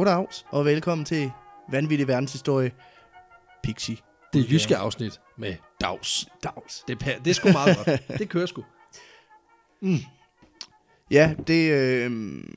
[0.00, 1.30] Goddags, og velkommen til
[1.72, 2.70] Vanvittig Verdenshistorie,
[3.62, 3.96] Pixie.
[4.32, 6.26] Det er jyske afsnit med dags.
[6.44, 6.84] Dags.
[6.88, 8.18] Det er, det er sgu meget godt.
[8.18, 8.64] Det kører sgu.
[11.10, 12.10] Ja, det, øh,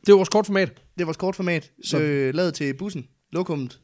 [0.06, 0.70] Det er vores kortformat.
[0.96, 3.80] det er vores kortformat, Så- øh, lavet til bussen, lokummet,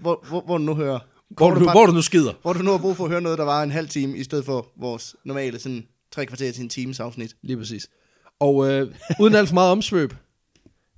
[0.00, 0.98] hvor, hvor, hvor du nu hører.
[1.28, 2.32] Hvor du, og hvor du nu skider.
[2.42, 4.24] hvor du nu har brug for at høre noget, der var en halv time, i
[4.24, 7.36] stedet for vores normale sådan tre kvarter til en times afsnit.
[7.42, 7.88] Lige præcis.
[8.40, 10.14] Og øh, uden alt for meget omsvøb,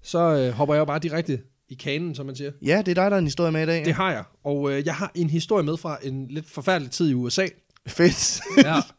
[0.02, 1.40] så øh, hopper jeg bare direkte
[1.70, 2.52] i kanen, som man siger.
[2.62, 3.84] Ja, det er dig, der er en historie med i dag.
[3.84, 4.24] Det har jeg.
[4.44, 7.46] Og øh, jeg har en historie med fra en lidt forfærdelig tid i USA.
[7.86, 8.40] Fedt.
[8.64, 8.80] Ja.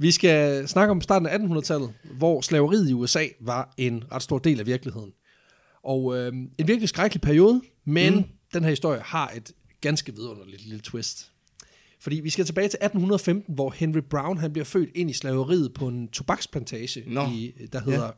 [0.00, 4.38] Vi skal snakke om starten af 1800-tallet, hvor slaveriet i USA var en ret stor
[4.38, 5.12] del af virkeligheden.
[5.82, 8.24] Og øh, en virkelig skrækkelig periode, men mm.
[8.54, 11.32] den her historie har et ganske vidunderligt lille twist.
[12.00, 15.74] Fordi vi skal tilbage til 1815, hvor Henry Brown han bliver født ind i slaveriet
[15.74, 17.26] på en tobaksplantage, Nå.
[17.26, 18.10] i, der hedder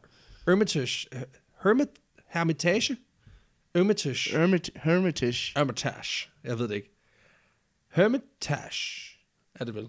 [0.46, 1.08] Hermitage.
[1.12, 1.20] øh,
[1.62, 1.88] Hermit,
[2.28, 2.96] Hermitage?
[3.74, 4.38] Hermitage.
[4.38, 5.52] Hermit, Hermitage.
[5.56, 6.28] Hermitage.
[6.44, 6.90] Jeg ved det ikke.
[7.92, 9.18] Hermitage
[9.54, 9.88] er det vel.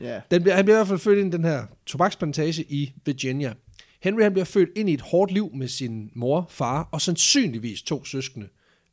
[0.00, 0.20] Ja.
[0.30, 3.54] Den bliver, han bliver i hvert fald født ind i den her tobaksplantage i Virginia.
[4.02, 7.82] Henry han bliver født ind i et hårdt liv med sin mor, far og sandsynligvis
[7.82, 8.48] to søskende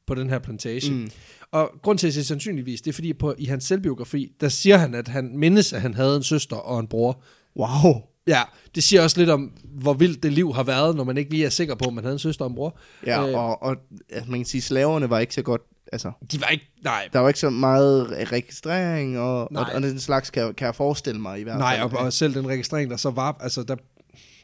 [0.06, 0.94] på den her plantage.
[0.94, 1.09] Mm.
[1.52, 4.78] Og grund til at sige sandsynligvis, det er fordi på, i hans selvbiografi, der siger
[4.78, 7.23] han, at han mindes, at han havde en søster og en bror.
[7.56, 8.02] Wow.
[8.27, 8.41] Ja,
[8.75, 11.45] det siger også lidt om, hvor vildt det liv har været, når man ikke lige
[11.45, 12.77] er sikker på, om man havde en søster og en bror.
[13.05, 13.38] Ja, Øh.
[13.38, 13.75] og, og
[14.09, 17.19] altså, man kan sige, slaverne var ikke så godt, altså, De var ikke, nej, der
[17.19, 19.71] var ikke så meget re- registrering, og, og, Nej.
[19.75, 21.91] og den slags kan, kan jeg forestille mig i hvert Nej, fald.
[21.93, 23.75] og, og selv den registrering, der så var, altså der,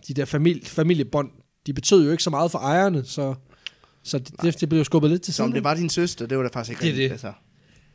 [0.08, 1.30] de der familie, familiebånd,
[1.68, 3.36] de betød jo ikke så meget for ejerne, så,
[4.04, 5.52] så det, det, det blev skubbet lidt til siden.
[5.52, 7.10] det var din søster, det var da faktisk ikke Det rigtigt.
[7.10, 7.12] det.
[7.28, 7.34] Altså.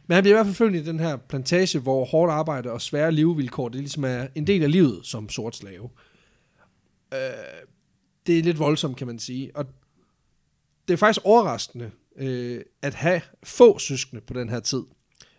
[0.06, 2.82] Men han bliver i hvert fald født i den her plantage, hvor hårdt arbejde og
[2.82, 5.90] svære levevilkår, det ligesom er en del af livet som sort slave.
[7.14, 7.18] Øh,
[8.26, 9.56] det er lidt voldsomt, kan man sige.
[9.56, 9.66] Og
[10.88, 14.82] det er faktisk overraskende øh, at have få søskende på den her tid.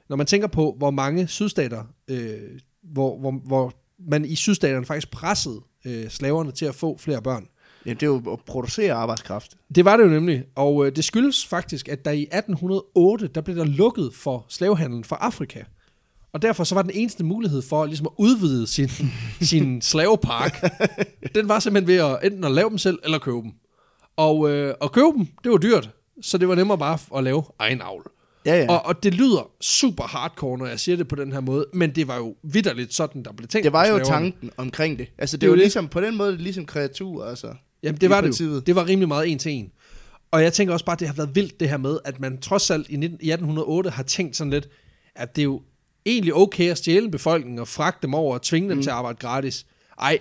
[0.09, 5.11] Når man tænker på, hvor mange sydstater, øh, hvor, hvor, hvor man i sydstaterne faktisk
[5.11, 7.47] pressede øh, slaverne til at få flere børn.
[7.85, 9.51] Jamen, det er jo at producere arbejdskraft.
[9.75, 13.41] Det var det jo nemlig, og øh, det skyldes faktisk, at der i 1808, der
[13.41, 15.59] blev der lukket for slavehandlen fra Afrika.
[16.33, 18.89] Og derfor så var den eneste mulighed for ligesom at udvide sin,
[19.51, 20.63] sin slavepark,
[21.35, 23.51] den var simpelthen ved at enten at lave dem selv, eller købe dem.
[24.17, 25.89] Og øh, at købe dem, det var dyrt,
[26.21, 28.03] så det var nemmere bare at lave egen avl.
[28.45, 28.61] Ja, ja.
[28.63, 28.71] Ja.
[28.71, 31.95] Og, og det lyder super hardcore, når jeg siger det på den her måde, men
[31.95, 34.05] det var jo vidderligt sådan, der blev tænkt det var jo slaverne.
[34.25, 35.07] tanken omkring det.
[35.17, 35.63] Altså, det, Det var jo det.
[35.63, 37.47] ligesom, på den måde, ligesom kreatur, altså.
[37.85, 38.59] Jamen, det var det jo.
[38.59, 39.71] Det var rimelig meget en til en.
[40.31, 42.37] Og jeg tænker også bare, at det har været vildt det her med, at man
[42.37, 44.69] trods alt i 19 i 1808 har tænkt sådan lidt,
[45.15, 45.61] at det er jo
[46.05, 48.83] egentlig okay at stjæle en befolkning og fragte dem over og tvinge dem mm.
[48.83, 49.65] til at arbejde gratis.
[50.01, 50.19] Ej,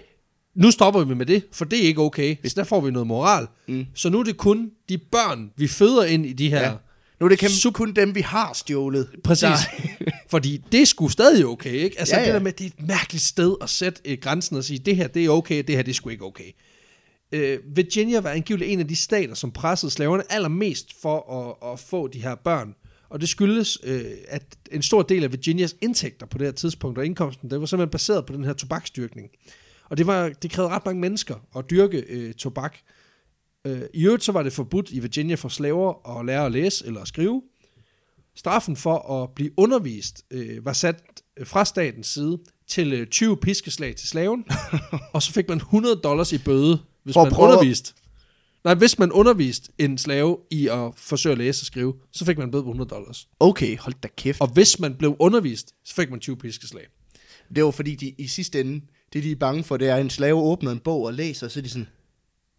[0.55, 2.37] nu stopper vi med det, for det er ikke okay.
[2.41, 3.47] Hvis der får vi noget moral.
[3.69, 3.87] Mm.
[3.95, 6.63] Så nu er det kun de børn, vi føder ind i de her...
[6.63, 6.73] Ja.
[7.21, 9.09] Nu er det Sup- kun dem, vi har stjålet.
[9.25, 9.43] Præcis.
[9.43, 11.99] Der- Fordi det sgu stadig okay, ikke?
[11.99, 12.33] Altså Ja, ja, ja.
[12.33, 12.35] ja.
[12.35, 14.97] det der med, det er et mærkeligt sted at sætte øh, grænsen og sige, det
[14.97, 16.53] her det er okay, det her det er sgu ikke okay.
[17.33, 21.81] Øh, Virginia var angiveligt en af de stater, som pressede slaverne allermest for at, at
[21.81, 22.75] få de her børn.
[23.09, 26.99] Og det skyldes, øh, at en stor del af Virginias indtægter på det her tidspunkt
[26.99, 29.29] og indkomsten, det var simpelthen baseret på den her tobaksdyrkning.
[29.91, 32.77] Og det, var, det krævede ret mange mennesker at dyrke øh, tobak.
[33.67, 36.87] Øh, I øvrigt så var det forbudt i Virginia for slaver at lære at læse
[36.87, 37.43] eller at skrive.
[38.37, 41.03] Straffen for at blive undervist øh, var sat
[41.37, 44.45] øh, fra statens side til øh, 20 piskeslag til slaven,
[45.15, 47.93] og så fik man 100 dollars i bøde, hvis at man prøve- underviste.
[48.65, 52.39] Nej, hvis man underviste en slave i at forsøge at læse og skrive, så fik
[52.39, 53.29] man bøde på 100 dollars.
[53.41, 54.41] Okay, hold da kæft.
[54.41, 56.87] Og hvis man blev undervist, så fik man 20 piskeslag.
[57.55, 58.81] Det var fordi, de i sidste ende,
[59.13, 61.49] det de er bange for, det er, at en slave åbner en bog og læser,
[61.49, 61.87] så er de sådan,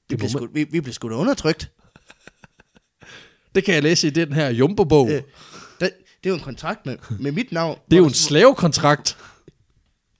[0.09, 1.71] vi bliver, sgu, vi, vi bliver sgu da undertrykt.
[3.55, 5.09] Det kan jeg læse i den her Jumbo-bog.
[5.09, 5.23] Øh, det,
[5.79, 5.89] det
[6.23, 7.79] er jo en kontrakt med, med mit navn.
[7.91, 9.17] Det er jo en slavekontrakt.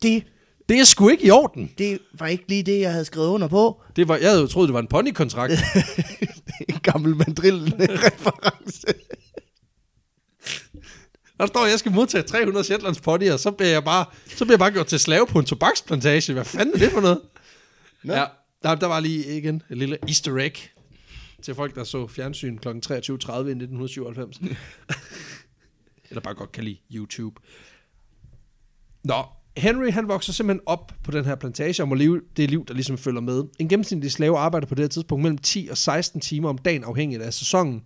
[0.01, 0.23] det,
[0.69, 1.71] Det er sgu ikke i orden.
[1.77, 3.81] det var ikke lige det, jeg havde skrevet under på.
[3.95, 5.53] Det var, jeg havde jo troet, det var en ponykontrakt.
[6.69, 8.83] En gammel mandrill-reference.
[11.37, 14.45] Der står, at jeg skal modtage 300 Shetlands pony, og så bliver jeg bare, så
[14.45, 16.33] bliver jeg bare gjort til slave på en tobaksplantage.
[16.33, 17.21] Hvad fanden er det for noget?
[18.03, 18.13] Nå.
[18.13, 18.25] Ja,
[18.63, 20.69] der, der var lige igen et lille easter egg
[21.41, 22.67] til folk, der så fjernsyn kl.
[22.67, 24.37] 23.30 i 1997.
[26.09, 27.41] Eller bare godt kan lide YouTube.
[29.03, 29.23] Nå,
[29.57, 32.73] Henry han vokser simpelthen op på den her plantage og må leve det liv, der
[32.73, 33.43] ligesom følger med.
[33.59, 36.83] En gennemsnitlig slave arbejder på det her tidspunkt mellem 10 og 16 timer om dagen,
[36.83, 37.81] afhængigt af sæsonen.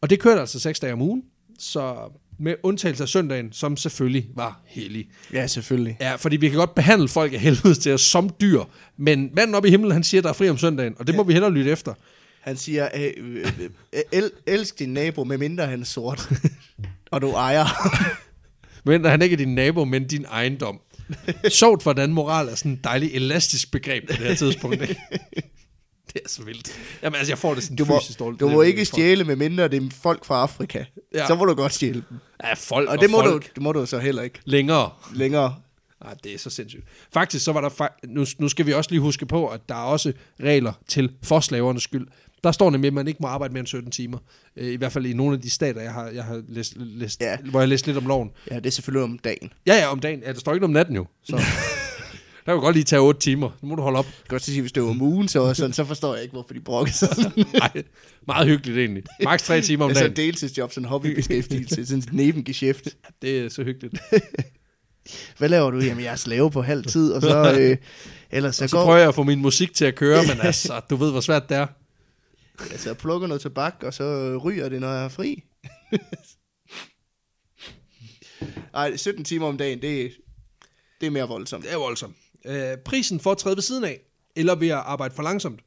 [0.00, 1.22] Og det kørte altså 6 dage om ugen,
[1.58, 1.96] så
[2.38, 5.08] med undtagelse af søndagen, som selvfølgelig var hellig.
[5.32, 5.96] Ja, selvfølgelig.
[6.00, 8.62] Ja, fordi vi kan godt behandle folk af helvede til os som dyr,
[8.96, 11.22] men manden oppe i himlen, han siger, der er fri om søndagen, og det må
[11.22, 11.94] vi hellere lytte efter.
[12.40, 13.52] Han siger, øh,
[14.12, 16.28] el, elsk din nabo, medmindre han er sort.
[17.12, 17.66] og du ejer.
[18.84, 20.80] Men han er ikke din nabo, men din ejendom.
[21.48, 24.82] Sjovt, hvordan moral er sådan et dejligt elastisk begreb på det her tidspunkt.
[24.82, 24.96] Ikke?
[26.14, 26.80] Det er så vildt.
[27.02, 28.40] Jamen altså, jeg får det sådan Du må, fysisk dårligt.
[28.40, 30.84] du må ikke stjæle, medmindre det er folk fra Afrika.
[31.14, 31.26] Ja.
[31.26, 32.18] Så må du godt stjæle dem.
[32.44, 33.54] Ja, folk Og det må, du, folk.
[33.54, 34.90] det må du så heller ikke Længere.
[35.14, 35.54] længere.
[36.04, 36.82] Nej, det er så sindssygt.
[37.12, 37.68] Faktisk, så var der...
[37.68, 40.12] Fa- nu, nu skal vi også lige huske på, at der er også
[40.42, 42.06] regler til for slavernes skyld.
[42.44, 44.18] Der står nemlig, at man ikke må arbejde mere end 17 timer.
[44.56, 47.20] Øh, I hvert fald i nogle af de stater, jeg har, jeg har læst, læst
[47.20, 47.36] Ja.
[47.36, 48.30] hvor jeg har læst lidt om loven.
[48.50, 49.50] Ja, det er selvfølgelig om dagen.
[49.66, 50.20] Ja, ja, om dagen.
[50.26, 51.06] Ja, der står ikke om natten jo.
[51.24, 51.36] Så.
[52.46, 53.50] der kan godt lige tage 8 timer.
[53.62, 54.04] Nu må du holde op.
[54.04, 56.32] Jeg kan godt sige, hvis det var om ugen, så, sådan, så forstår jeg ikke,
[56.32, 57.08] hvorfor de brokker sig.
[57.14, 57.44] sådan.
[57.58, 57.82] Nej,
[58.26, 59.02] meget hyggeligt egentlig.
[59.24, 60.12] Max 3 timer om Altså dagen.
[60.12, 62.88] en deltidsjob, sådan en hobbybeskæftigelse, sådan et nebengeschæft.
[63.22, 63.98] Det er så hyggeligt.
[65.38, 65.78] Hvad laver du?
[65.80, 67.56] Jamen, jeg er slave på halv tid, og så...
[67.60, 67.76] Øh,
[68.30, 70.80] ellers så, Så går prøver jeg at få min musik til at køre, men altså,
[70.90, 71.66] du ved, hvor svært det er.
[72.60, 75.42] Altså, jeg plukker noget tobak, og så ryger det, når jeg er fri.
[78.74, 80.08] Ej, 17 timer om dagen, det, er-
[81.00, 81.64] det er mere voldsomt.
[81.64, 82.16] Det er voldsomt.
[82.44, 84.00] Øh, prisen for at træde ved siden af,
[84.36, 85.60] eller ved at arbejde for langsomt,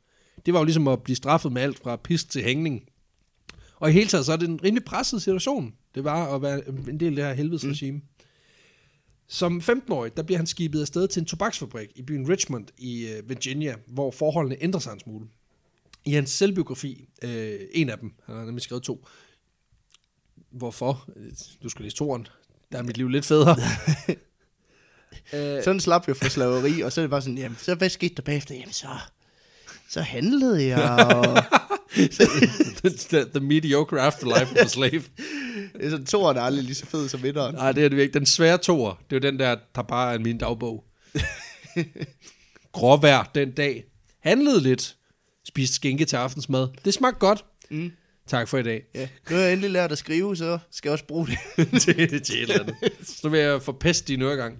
[0.45, 2.81] det var jo ligesom at blive straffet med alt fra pist til hængning.
[3.75, 5.73] Og i hele taget, så er det en rimelig presset situation.
[5.95, 7.97] Det var at være en del af det her helvedesregime.
[7.97, 8.03] Mm.
[9.27, 13.29] Som 15-årig, der bliver han skibet afsted til en tobaksfabrik i byen Richmond i øh,
[13.29, 15.27] Virginia, hvor forholdene ændrer sig en smule.
[16.05, 19.07] I hans selvbiografi, øh, en af dem, han har nemlig skrevet to.
[20.51, 21.09] Hvorfor?
[21.15, 21.31] Øh,
[21.63, 22.27] Du skal læse toren.
[22.71, 23.55] Der er mit liv lidt federe.
[25.33, 27.89] øh, Sådan slap jeg for slaveri, og så er det bare sådan, jamen, så hvad
[27.89, 28.55] skete der bagefter?
[28.55, 28.87] Jamen, så,
[29.89, 31.25] så handlede jeg, og
[32.83, 35.03] the, the, the mediocre afterlife of a slave.
[35.73, 37.55] det er sådan, toeren er aldrig lige så fed som etteren.
[37.55, 38.13] Nej, det er det virkelig.
[38.13, 40.83] Den svære toer, det er jo den der, der bare er min dagbog.
[42.71, 43.83] Gråvejr den dag.
[44.19, 44.95] Handlede lidt.
[45.47, 46.67] Spiste skinke til aftensmad.
[46.85, 47.45] Det smagte godt.
[47.69, 47.91] Mm.
[48.27, 48.83] Tak for i dag.
[48.95, 49.07] Ja.
[49.29, 51.37] Nu har jeg endelig lært at skrive, så skal jeg også bruge det.
[51.57, 51.79] er
[52.19, 52.75] til et eller andet.
[53.03, 54.57] Så vil jeg forpeste din øregang.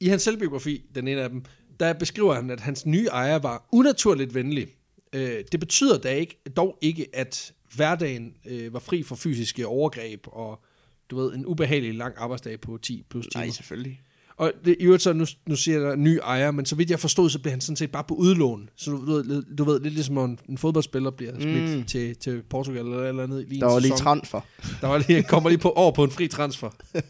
[0.00, 1.44] I hans selvbiografi, den ene af dem,
[1.80, 4.68] der beskriver han, at hans nye ejer var unaturligt venlig.
[5.12, 10.26] Øh, det betyder da ikke, dog ikke, at hverdagen øh, var fri for fysiske overgreb
[10.26, 10.64] og
[11.10, 13.44] du ved, en ubehagelig lang arbejdsdag på 10 plus timer.
[13.44, 14.00] Nej, selvfølgelig.
[14.36, 16.90] Og det, i øvrigt så, nu, nu siger jeg der ny ejer, men så vidt
[16.90, 18.68] jeg forstod, så blev han sådan set bare på udlån.
[18.76, 21.84] Så du ved, du ved lidt ligesom en, en fodboldspiller bliver smidt mm.
[21.84, 23.48] til, til Portugal eller eller andet.
[23.48, 24.40] Lige Der var lige transfer.
[24.80, 26.70] Der var lige, kommer lige på over på en fri transfer.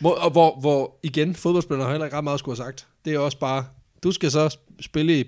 [0.00, 2.86] hvor, og hvor, hvor igen, fodboldspillere har heller ikke ret meget at skulle have sagt.
[3.04, 3.64] Det er også bare,
[4.02, 5.24] du skal så spille i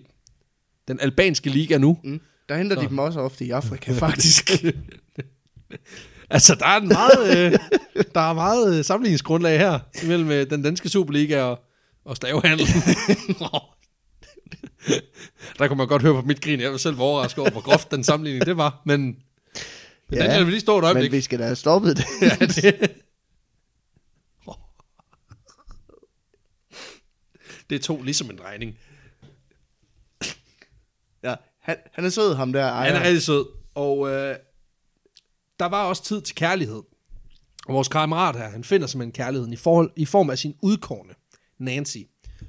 [0.89, 1.99] den albanske liga nu.
[2.05, 2.21] Mm.
[2.49, 2.83] Der henter Så.
[2.83, 4.51] de dem også ofte i Afrika, faktisk.
[6.31, 7.53] Altså, der er en meget, øh,
[8.15, 11.59] der er meget øh, sammenligningsgrundlag her mellem øh, den danske Superliga og,
[12.05, 12.67] og slavehandel.
[15.59, 16.61] der kunne man godt høre på mit grin.
[16.61, 18.83] Jeg var selv overrasket over, hvor groft den sammenligning det var.
[18.87, 19.17] Men, men
[20.13, 21.13] ja, den lader vi lige stå et men øjeblik.
[21.13, 22.05] vi skal da have stoppet det.
[22.23, 22.93] Ja, det.
[27.71, 28.79] det tog ligesom en regning.
[31.23, 32.93] ja, han, han er sød, ham der ejer.
[32.93, 33.47] Han er rigtig sød.
[33.75, 34.37] Og øh,
[35.61, 36.83] der var også tid til kærlighed.
[37.67, 41.15] Og vores kammerat her, han finder simpelthen kærligheden i, forhold, i form af sin udkårne,
[41.59, 41.99] Nancy,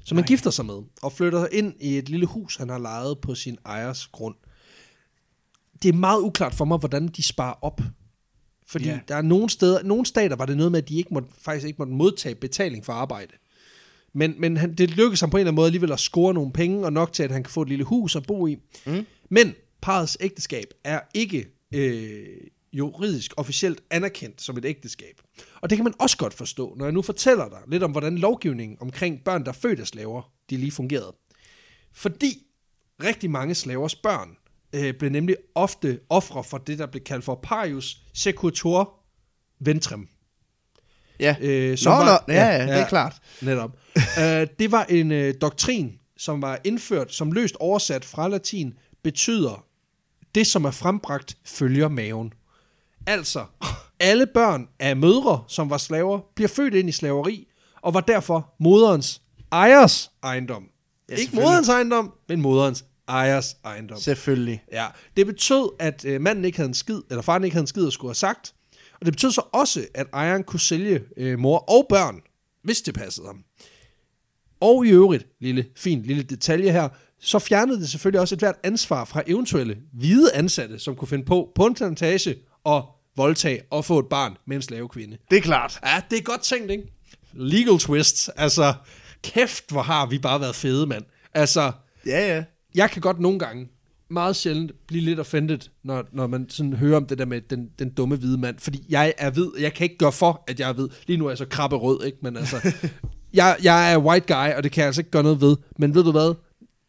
[0.04, 3.18] som han gifter sig med, og flytter ind i et lille hus, han har lejet
[3.18, 4.34] på sin ejers grund.
[5.82, 7.80] Det er meget uklart for mig, hvordan de sparer op.
[8.66, 9.00] Fordi yeah.
[9.08, 11.66] der er nogle steder, nogle stater var det noget med, at de ikke måtte, faktisk
[11.66, 13.32] ikke måtte modtage betaling for arbejde.
[14.12, 16.52] Men, men han, det lykkedes ham på en eller anden måde alligevel at score nogle
[16.52, 18.56] penge, og nok til, at han kan få et lille hus at bo i.
[18.86, 19.06] Mm.
[19.28, 22.26] Men parrets ægteskab er ikke øh,
[22.72, 25.20] juridisk officielt anerkendt som et ægteskab.
[25.60, 28.18] Og det kan man også godt forstå, når jeg nu fortæller dig lidt om, hvordan
[28.18, 31.14] lovgivningen omkring børn, der er født af slaver, de lige fungerede.
[31.92, 32.46] Fordi
[33.02, 34.36] rigtig mange slavers børn
[34.72, 38.94] øh, blev nemlig ofte ofre for det, der blev kaldt for parius secutor
[39.60, 40.08] ventrem.
[41.20, 41.36] Ja.
[41.40, 43.14] Øh, Nå, nå, ja, ja, det er klart.
[43.42, 43.76] Netop.
[43.96, 44.22] uh,
[44.58, 49.66] det var en uh, doktrin, som var indført, som løst oversat fra latin, betyder,
[50.34, 52.32] det som er frembragt, følger maven.
[53.06, 53.44] Altså,
[54.00, 57.48] alle børn af mødre, som var slaver, bliver født ind i slaveri,
[57.82, 60.64] og var derfor moderens ejers ejendom.
[61.10, 63.98] Ja, Ikke moderens ejendom, men moderens ejers ejendom.
[63.98, 64.62] Selvfølgelig.
[64.72, 67.66] Ja, det betød, at øh, manden ikke havde en skid, eller faren ikke havde en
[67.66, 68.54] skid at skulle have sagt.
[69.00, 72.20] Og det betød så også, at ejeren kunne sælge øh, mor og børn,
[72.62, 73.44] hvis det passede ham.
[74.60, 76.88] Og i øvrigt, lille, fin lille detalje her,
[77.20, 81.24] så fjernede det selvfølgelig også et hvert ansvar fra eventuelle hvide ansatte, som kunne finde
[81.24, 85.16] på på en plantage og voldtage og få et barn med en slavekvinde.
[85.30, 85.80] Det er klart.
[85.84, 86.84] Ja, det er godt tænkt, ikke?
[87.32, 88.28] Legal twists.
[88.36, 88.74] Altså,
[89.22, 91.04] kæft, hvor har vi bare været fede, mand.
[91.34, 91.72] Altså,
[92.06, 92.44] Ja, ja.
[92.74, 93.68] Jeg kan godt nogle gange,
[94.10, 97.70] meget sjældent, blive lidt offended, når, når man sådan hører om det der med den,
[97.78, 98.58] den dumme hvide mand.
[98.58, 100.88] Fordi jeg er hvid, jeg kan ikke gøre for, at jeg er hvid.
[101.06, 102.18] Lige nu er jeg så krabbe rød, ikke?
[102.22, 102.56] Men altså,
[103.34, 105.56] jeg, jeg er white guy, og det kan jeg altså ikke gøre noget ved.
[105.78, 106.34] Men ved du hvad?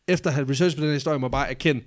[0.08, 1.82] Efter at have research på den her historie, må jeg bare erkende,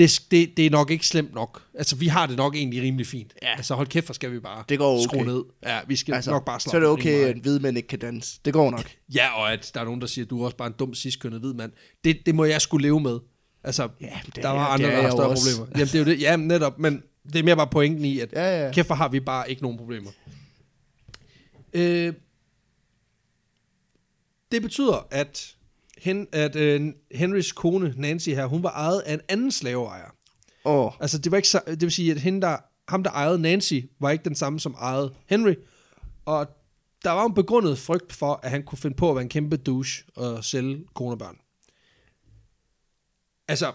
[0.00, 1.62] det, det, det er nok ikke slemt nok.
[1.74, 3.34] Altså, vi har det nok egentlig rimelig fint.
[3.42, 3.56] Ja.
[3.56, 5.02] Altså, hold kæft, for skal vi bare Det går okay.
[5.04, 5.42] skrue ned.
[5.62, 7.86] Ja, vi skal altså, nok bare så slappe er det okay, at hvide mænd ikke
[7.88, 8.40] kan danse.
[8.44, 8.90] Det går nok.
[9.14, 10.94] Ja, og at der er nogen, der siger, at du er også bare en dum,
[10.94, 11.72] sidstkønnet hvid mand.
[12.04, 13.18] Det, det må jeg skulle leve med.
[13.64, 15.56] Altså, Ja, det der er- var andre, er der har større også.
[15.58, 15.78] problemer.
[15.78, 16.20] Jamen, det er jo det.
[16.20, 16.78] Ja, netop.
[16.78, 17.02] Men
[17.32, 18.72] det er mere bare pointen i, at Ja, ja.
[18.72, 20.10] kæft, hvor har vi bare ikke nogen problemer.
[21.72, 22.12] Øh,
[24.52, 25.54] det betyder, at,
[26.00, 30.14] hen, at øh, Henrys kone, Nancy her, hun var ejet af en anden slaveejer.
[30.64, 32.56] Åh, Altså, det var ikke det vil sige, at hende, der,
[32.88, 35.54] ham, der ejede Nancy, var ikke den samme, som ejede Henry.
[36.24, 36.46] Og
[37.04, 39.56] der var en begrundet frygt for, at han kunne finde på at være en kæmpe
[39.56, 41.36] douche og sælge kone og børn.
[43.48, 43.72] Altså,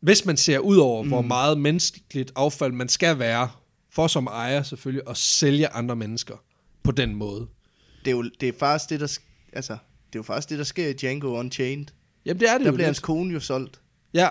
[0.00, 1.08] hvis man ser ud over, mm.
[1.08, 3.50] hvor meget menneskeligt affald man skal være,
[3.90, 6.36] for som ejer selvfølgelig, at sælge andre mennesker
[6.82, 7.46] på den måde.
[8.04, 9.18] det er jo det er faktisk det, der...
[9.52, 9.76] Altså,
[10.14, 11.86] det er jo faktisk det, der sker i Django Unchained.
[12.24, 12.86] Jamen, det er det Der jo bliver lidt.
[12.86, 13.80] hans kone jo solgt.
[14.14, 14.28] Ja.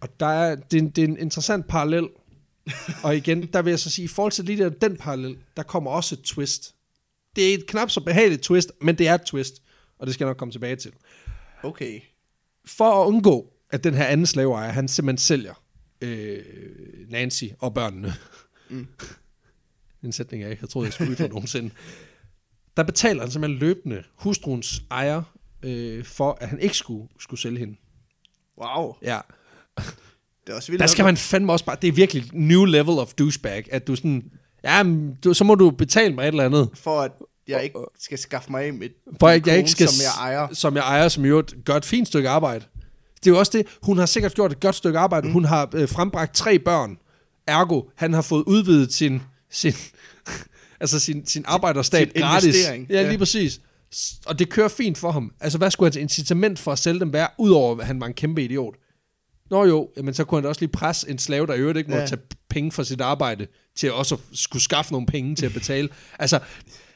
[0.00, 2.08] Og der er, det, er en, det er en interessant parallel.
[3.04, 5.62] og igen, der vil jeg så sige, i forhold til lige der, den parallel, der
[5.62, 6.74] kommer også et twist.
[7.36, 9.62] Det er et knap så behageligt twist, men det er et twist.
[9.98, 10.92] Og det skal jeg nok komme tilbage til.
[11.62, 12.00] Okay.
[12.66, 15.62] For at undgå, at den her anden slaveejer, han simpelthen sælger
[16.00, 16.44] øh,
[17.08, 18.14] Nancy og børnene.
[18.68, 18.86] Mm.
[20.04, 21.70] en sætning, jeg ikke havde troet, jeg skulle ytre nogensinde.
[22.76, 25.22] Der betaler han simpelthen løbende hustruens ejer,
[25.62, 27.76] øh, for at han ikke skulle, skulle sælge hende.
[28.58, 28.94] Wow.
[29.02, 29.18] Ja.
[30.46, 30.80] Det er også vildt.
[30.80, 33.96] Der skal man fandme også bare, det er virkelig new level of douchebag, at du
[33.96, 34.30] sådan,
[34.64, 34.82] ja,
[35.24, 37.12] du, så må du betale mig et eller andet, For at
[37.48, 38.88] jeg ikke skal skaffe mig af med
[39.20, 40.48] for at jeg ikke skal, som jeg ejer.
[40.52, 42.64] som jeg ejer, som jo gør et fint stykke arbejde.
[43.16, 45.32] Det er jo også det, hun har sikkert gjort et godt stykke arbejde, mm.
[45.32, 46.98] hun har øh, frembragt tre børn,
[47.46, 49.72] ergo, han har fået udvidet sin, sin,
[50.80, 52.56] altså sin, sin arbejderstab sin gratis.
[52.68, 53.16] Ja, lige Ja.
[53.16, 53.60] præcis.
[54.26, 55.32] Og det kører fint for ham.
[55.40, 58.14] Altså, hvad skulle hans incitament for at sælge dem være, udover at han var en
[58.14, 58.74] kæmpe idiot?
[59.50, 61.78] Nå jo, men så kunne han da også lige presse en slave, der i øvrigt
[61.78, 62.06] ikke må ja.
[62.06, 65.88] Tage penge for sit arbejde, til også at skulle skaffe nogle penge til at betale.
[66.18, 66.38] altså,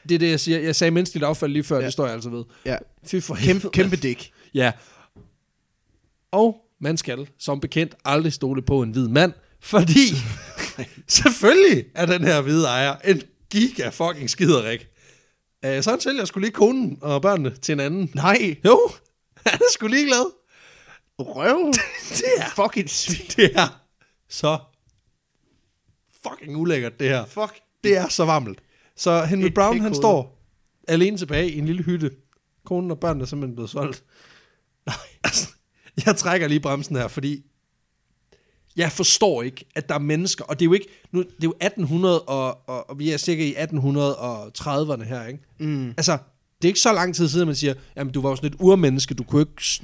[0.09, 0.59] det er det, jeg siger.
[0.59, 1.85] Jeg sagde menneskeligt affald lige før, ja.
[1.85, 2.43] Det står jeg altså ved.
[2.65, 2.77] Ja.
[3.07, 4.31] Fy for Kæmpe, kæmpe dæk.
[4.53, 4.71] Ja.
[6.31, 10.07] Og man skal, som bekendt, aldrig stole på en hvid mand, fordi
[11.07, 14.87] selvfølgelig er den her hvide ejer en giga fucking skiderik.
[15.67, 18.11] Uh, så han sælger skulle lige konen og børnene til en anden.
[18.15, 18.55] Nej.
[18.65, 18.91] Jo,
[19.47, 20.25] han er sgu ligeglad.
[21.19, 21.73] Røv.
[22.17, 23.27] Det er, Fucking svin.
[23.35, 23.81] det er
[24.29, 24.57] så
[26.27, 27.25] fucking ulækkert, det her.
[27.25, 27.59] Fuck.
[27.83, 28.61] Det er så varmt.
[28.95, 30.43] Så Henry Et Brown, han står
[30.87, 32.11] alene tilbage i en lille hytte.
[32.65, 34.03] Konen og børnene er simpelthen blevet solgt.
[34.85, 34.95] Nej.
[35.23, 35.49] Altså,
[36.05, 37.45] jeg trækker lige bremsen her, fordi
[38.79, 41.43] jeg forstår ikke, at der er mennesker, og det er jo ikke, nu, det er
[41.43, 45.39] jo 1800, og, og, og vi er cirka i 1830'erne her, ikke?
[45.59, 45.87] Mm.
[45.89, 46.11] Altså,
[46.61, 48.55] det er ikke så lang tid siden, man siger, jamen du var jo sådan et
[48.59, 49.81] urmenneske, du kunne ikke s-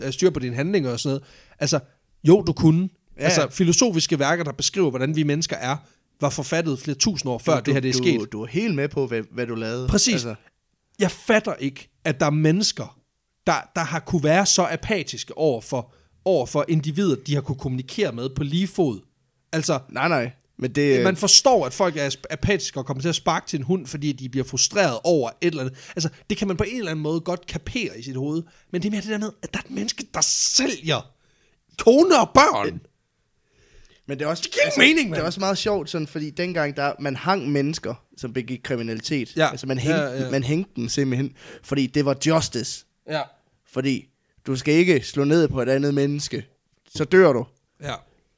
[0.00, 1.24] have styr på dine handlinger og sådan noget.
[1.58, 1.80] Altså,
[2.28, 2.80] jo, du kunne.
[3.16, 3.22] Ja.
[3.22, 3.24] Ja.
[3.24, 5.76] Altså, filosofiske værker, der beskriver, hvordan vi mennesker er,
[6.20, 8.32] var forfattet flere tusind år før du, det her det er du, sket.
[8.32, 9.88] Du er helt med på, hvad, hvad du lavede.
[9.88, 10.14] Præcis.
[10.14, 10.34] Altså.
[10.98, 12.98] Jeg fatter ikke, at der er mennesker,
[13.46, 15.92] der, der har kunne være så apatiske over for,
[16.26, 19.00] over for individer, de har kunne kommunikere med på lige fod.
[19.52, 20.30] Altså, Nej, nej.
[20.58, 21.02] Men det...
[21.04, 24.12] man forstår, at folk er apatiske og kommer til at sparke til en hund, fordi
[24.12, 25.76] de bliver frustreret over et eller andet.
[25.96, 28.42] Altså, det kan man på en eller anden måde godt kapere i sit hoved.
[28.72, 31.10] Men det er mere det der med, at der er et menneske, der sælger
[31.78, 32.80] kone og børn.
[34.08, 35.22] Men det er også, Det giver ikke mening, Det mand.
[35.22, 39.36] er også meget sjovt, sådan, fordi dengang der, man hang mennesker, som begik kriminalitet.
[39.36, 39.50] Ja.
[39.50, 40.30] Altså man hængte, Ja, ja.
[40.30, 42.84] man hængte dem simpelthen, fordi det var justice.
[43.10, 43.22] Ja.
[43.72, 44.08] Fordi
[44.46, 46.46] du skal ikke slå ned på et andet menneske.
[46.94, 47.46] Så dør du.
[47.82, 47.94] Ja.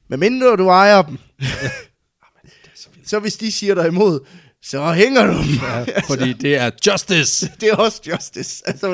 [0.07, 1.17] Men mindre du ejer dem.
[3.05, 4.25] så hvis de siger dig imod,
[4.61, 5.55] så hænger du dem.
[5.61, 5.85] ja.
[6.09, 7.51] Fordi det er justice.
[7.61, 8.63] det er også justice.
[8.67, 8.87] Altså,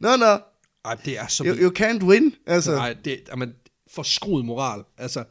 [0.00, 0.38] no, no,
[0.84, 2.34] Ej, det er så you, you can't win.
[2.46, 3.54] Altså, Nej, det er man,
[3.90, 4.84] forskruet moral.
[4.98, 5.24] Altså,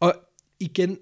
[0.00, 0.14] og
[0.60, 0.98] igen,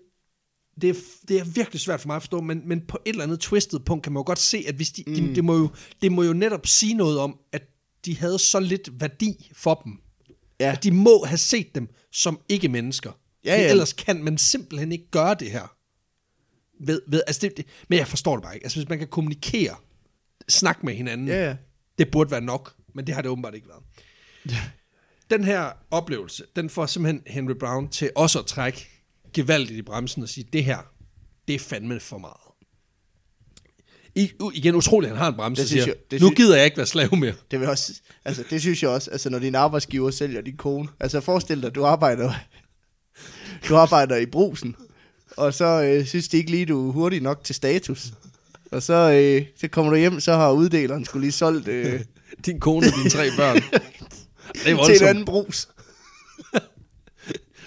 [0.81, 0.95] det er,
[1.29, 3.85] det er virkelig svært for mig at forstå, men, men på et eller andet twistet
[3.85, 5.15] punkt kan man jo godt se, at hvis de, mm.
[5.15, 5.69] de, det, må jo,
[6.03, 7.63] det må jo netop sige noget om, at
[8.05, 10.01] de havde så lidt værdi for dem.
[10.61, 10.73] Ja.
[10.73, 13.13] At de må have set dem som ikke mennesker.
[13.45, 13.71] Ja, ja.
[13.71, 15.77] Ellers kan man simpelthen ikke gøre det her.
[16.81, 18.65] Ved, ved, altså det, det, men jeg forstår det bare ikke.
[18.65, 19.77] Altså hvis man kan kommunikere,
[20.49, 21.57] snakke med hinanden, Ja, ja.
[21.99, 23.83] det burde være nok, men det har det åbenbart ikke været.
[25.31, 28.87] Den her oplevelse, den får simpelthen Henry Brown til også at trække
[29.33, 30.79] gevaldigt i bremsen og sige, det her,
[31.49, 32.44] det er fandme for meget.
[34.17, 36.65] I, igen utroligt, han har en bremse, Det siger, jeg- det nu synes- gider jeg
[36.65, 37.33] ikke være slave mere.
[37.51, 37.93] Det vil også,
[38.25, 40.89] altså det synes jeg også, altså når din arbejdsgiver sælger din kone.
[41.01, 42.33] Altså forestil dig, du arbejder,
[43.69, 44.77] du arbejder i brusen,
[45.37, 48.07] og så øh, synes de ikke lige, du er hurtig nok til status.
[48.71, 52.01] Og så, øh, så kommer du hjem, så har uddeleren skulle lige solgt øh,
[52.47, 53.57] Din kone og dine tre børn.
[54.65, 55.69] Det er til en anden brus.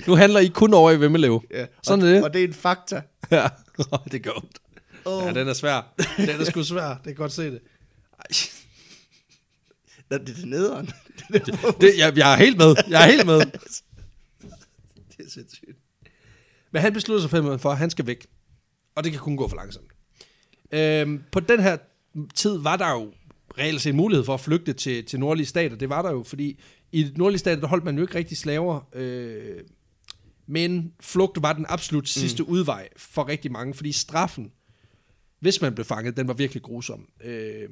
[0.07, 1.43] Nu handler I kun over i Vemmelev.
[1.51, 1.65] Ja.
[1.83, 2.23] Sådan og, er det.
[2.23, 3.01] Og det er en fakta.
[3.31, 3.47] Ja,
[4.11, 4.57] det gør ondt.
[5.07, 5.23] Oh.
[5.25, 5.93] Ja, den er svær.
[6.17, 6.87] Den er sgu svær.
[6.87, 7.61] Det kan godt se det.
[8.19, 8.25] Ej,
[10.09, 10.89] Nå, det er det nederen.
[11.81, 12.75] det jeg, jeg er helt med.
[12.89, 13.39] Jeg er helt med.
[15.17, 15.77] Det er sindssygt.
[16.71, 18.27] Men han beslutter sig for, at han skal væk.
[18.95, 19.91] Og det kan kun gå for langsomt.
[20.71, 21.77] Øhm, på den her
[22.35, 23.13] tid var der jo
[23.57, 25.75] reelt set en mulighed for at flygte til, til nordlige stater.
[25.75, 26.59] Det var der jo, fordi
[26.91, 28.89] i nordlige stater, der holdt man jo ikke rigtig slaver.
[28.93, 29.59] Øh,
[30.47, 32.49] men flugt var den absolut sidste mm.
[32.49, 34.51] udvej for rigtig mange, fordi straffen,
[35.39, 37.05] hvis man blev fanget, den var virkelig grusom.
[37.23, 37.69] Øh,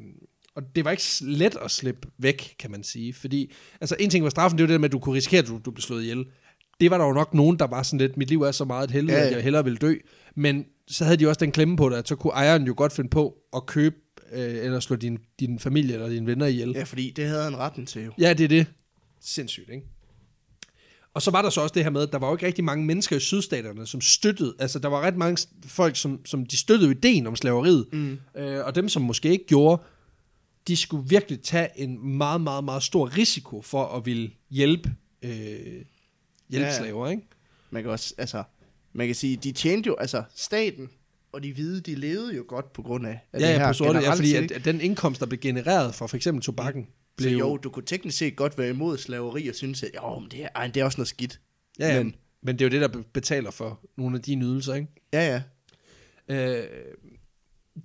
[0.55, 3.13] og det var ikke let at slippe væk, kan man sige.
[3.13, 5.39] Fordi, altså en ting var straffen, det var det der med, at du kunne risikere,
[5.39, 6.25] at du, du blev slået ihjel.
[6.81, 8.83] Det var der jo nok nogen, der var sådan lidt, mit liv er så meget
[8.83, 9.95] et helvede, Ja, ja, at jeg hellere ville dø.
[10.35, 12.93] Men så havde de også den klemme på det, at så kunne ejeren jo godt
[12.93, 13.95] finde på at købe,
[14.31, 16.71] øh, eller slå din, din familie eller dine venner ihjel.
[16.75, 18.11] ja, fordi det havde han retten til jo.
[18.19, 18.67] Ja, det er det.
[19.21, 19.85] Sindssygt, ikke?
[21.15, 22.63] Og så var der så også det her med, at der var jo ikke rigtig
[22.63, 26.57] mange mennesker i sydstaterne, som støttede, altså der var ret mange folk, som, som de
[26.57, 28.19] støttede ideen om slaveriet, mm.
[28.35, 29.81] øh, og dem, som måske ikke gjorde,
[30.67, 35.29] de skulle virkelig tage en meget, meget, meget stor risiko for at ville hjælpe, øh,
[35.31, 35.85] hjælpe
[36.51, 36.59] Ja.
[36.59, 36.77] ja.
[36.77, 37.23] slaver, ikke?
[37.69, 38.43] Man kan også, altså,
[38.93, 40.89] man kan sige, de tjente jo, altså staten
[41.31, 43.67] og de hvide, de levede jo godt på grund af, af Ja, det ja, her
[43.67, 46.87] på sorte, ja, fordi at, at den indkomst, der blev genereret fra for eksempel tobakken,
[47.17, 50.19] blev Så jo, du kunne teknisk set godt være imod slaveri og synes, at jo,
[50.19, 51.39] men det, er, ej, det er også noget skidt.
[51.79, 54.35] ja, ja, men- men, det er jo det, der be- betaler for nogle af de
[54.35, 54.87] nydelser, ikke?
[55.13, 55.41] Ja,
[56.29, 56.35] ja.
[56.35, 56.67] øh,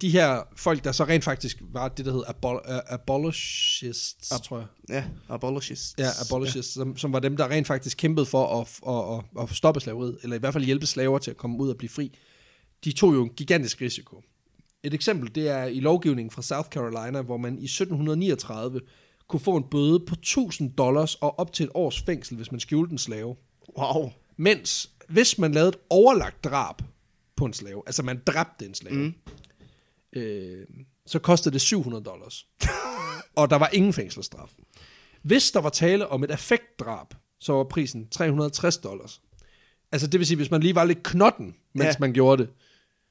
[0.01, 4.43] de her folk, der så rent faktisk var det, der hed abol- uh, abolishists, Ab-
[4.43, 4.67] tror jeg.
[4.89, 5.95] Ja, abolitions.
[5.99, 6.81] Ja, abolishists, ja.
[6.81, 10.19] Som, som var dem, der rent faktisk kæmpede for at, at, at, at stoppe slaveriet,
[10.23, 12.19] eller i hvert fald hjælpe slaver til at komme ud og blive fri.
[12.85, 14.23] De tog jo en gigantisk risiko.
[14.83, 18.81] Et eksempel, det er i lovgivningen fra South Carolina, hvor man i 1739
[19.31, 22.61] kunne få en bøde på 1000 dollars og op til et års fængsel, hvis man
[22.61, 23.37] skjulte en slave.
[23.79, 24.11] Wow.
[24.37, 26.75] Mens hvis man lavede et overlagt drab
[27.37, 29.15] på en slave, altså man dræbte en slave, mm.
[30.21, 30.67] øh,
[31.07, 32.47] så kostede det 700 dollars.
[33.37, 34.51] og der var ingen fængselsstraf.
[35.23, 39.21] Hvis der var tale om et affektdrab, så var prisen 360 dollars.
[39.93, 41.95] Altså det vil sige, hvis man lige var lidt knotten, mens Ja.
[42.01, 42.51] man gjorde det.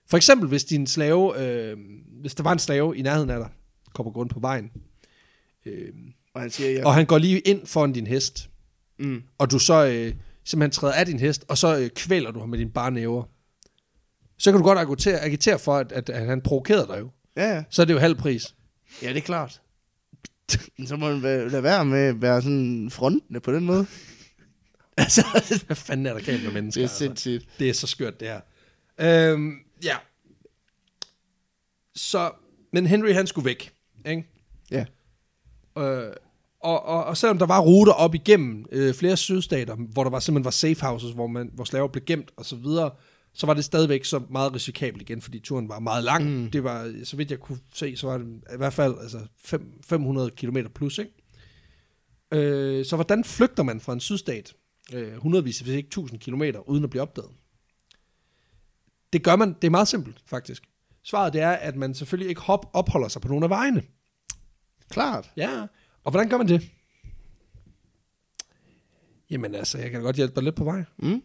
[0.09, 1.77] For eksempel, hvis din slave, øh,
[2.21, 3.49] hvis der var en slave i nærheden af dig,
[3.93, 4.71] kommer rundt på vejen,
[5.65, 5.93] øh,
[6.33, 6.85] Og han siger, ja.
[6.85, 8.49] og han går lige ind foran din hest,
[8.99, 9.23] Mm.
[9.37, 12.49] og du så øh, simpelthen træder af din hest, og så øh, kvæler du ham
[12.49, 13.23] med dine bare næver,
[14.37, 17.09] så kan du godt agitere, agitere for, at, at, at han provokerede dig jo.
[17.37, 17.63] Ja, ja.
[17.69, 18.55] Så er det jo halv pris.
[19.01, 19.61] Ja, det er klart.
[20.85, 23.85] Så må man lade være med at være sådan frontende på den måde.
[24.97, 25.25] altså,
[25.67, 26.79] Hvad fanden er der galt med mennesker?
[26.81, 26.97] det er altså?
[26.97, 27.59] sindssygt.
[27.59, 28.41] Det er så skørt, det her.
[29.31, 29.95] Øhm, ja.
[31.95, 32.31] Så,
[32.73, 33.73] men Henry han skulle væk,
[34.05, 34.23] ikke?
[35.79, 36.13] Øh,
[36.61, 40.19] og, og, og selvom der var ruter op igennem øh, flere sydstater, hvor der var
[40.19, 42.91] simpelthen var safe houses, hvor, man, hvor slaver blev gemt og så videre,
[43.33, 46.41] så var det stadigvæk så meget risikabelt igen, fordi turen var meget lang.
[46.41, 46.51] Mm.
[46.51, 49.81] Det var, så vidt jeg kunne se, så var det i hvert fald altså fem,
[49.85, 51.11] 500 km plus, ikke?
[52.33, 54.53] Øh, så hvordan flygter man fra en sydstat,
[54.93, 57.29] øh, hundredvis, hvis ikke 1000 km, uden at blive opdaget?
[59.13, 60.63] Det gør man, det er meget simpelt, faktisk.
[61.03, 63.83] Svaret det er, at man selvfølgelig ikke hop, opholder sig på nogle af vejene.
[64.89, 65.31] Klart.
[65.37, 65.67] Ja,
[66.03, 66.69] og hvordan gør man det?
[69.29, 70.83] Jamen altså, jeg kan godt hjælpe dig lidt på vej.
[70.97, 71.23] Mm.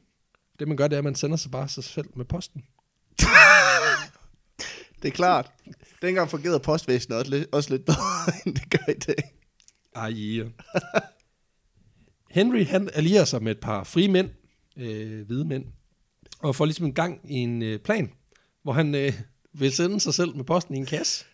[0.59, 2.65] Det man gør, det er, at man sender sig bare sig selv med posten.
[5.03, 5.53] Det er klart.
[6.03, 9.35] Dengang fungerede postvæsenet også lidt, også lidt bedre, end det gør i dag.
[9.97, 10.51] Ej, yeah.
[12.31, 14.31] Henry, han allierer sig med et par frie mænd,
[14.77, 15.65] øh, hvide mænd,
[16.39, 18.13] og får ligesom en gang i en øh, plan,
[18.63, 19.13] hvor han øh,
[19.53, 21.25] vil sende sig selv med posten i en kasse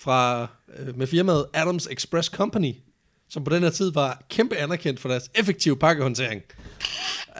[0.00, 0.46] fra,
[0.78, 2.74] øh, med firmaet Adams Express Company,
[3.28, 6.42] som på den her tid var kæmpe anerkendt for deres effektive pakkehåndtering.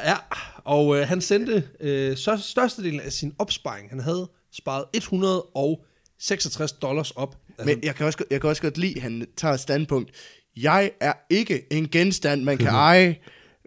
[0.04, 0.16] Ja,
[0.64, 3.90] og øh, han sendte øh, så størstedelen af sin opsparing.
[3.90, 7.36] Han havde sparet 166 dollars op.
[7.58, 10.10] Altså, Men jeg kan, også, jeg kan også godt lide, at han tager et standpunkt.
[10.56, 13.16] Jeg er ikke en genstand, man kan eje,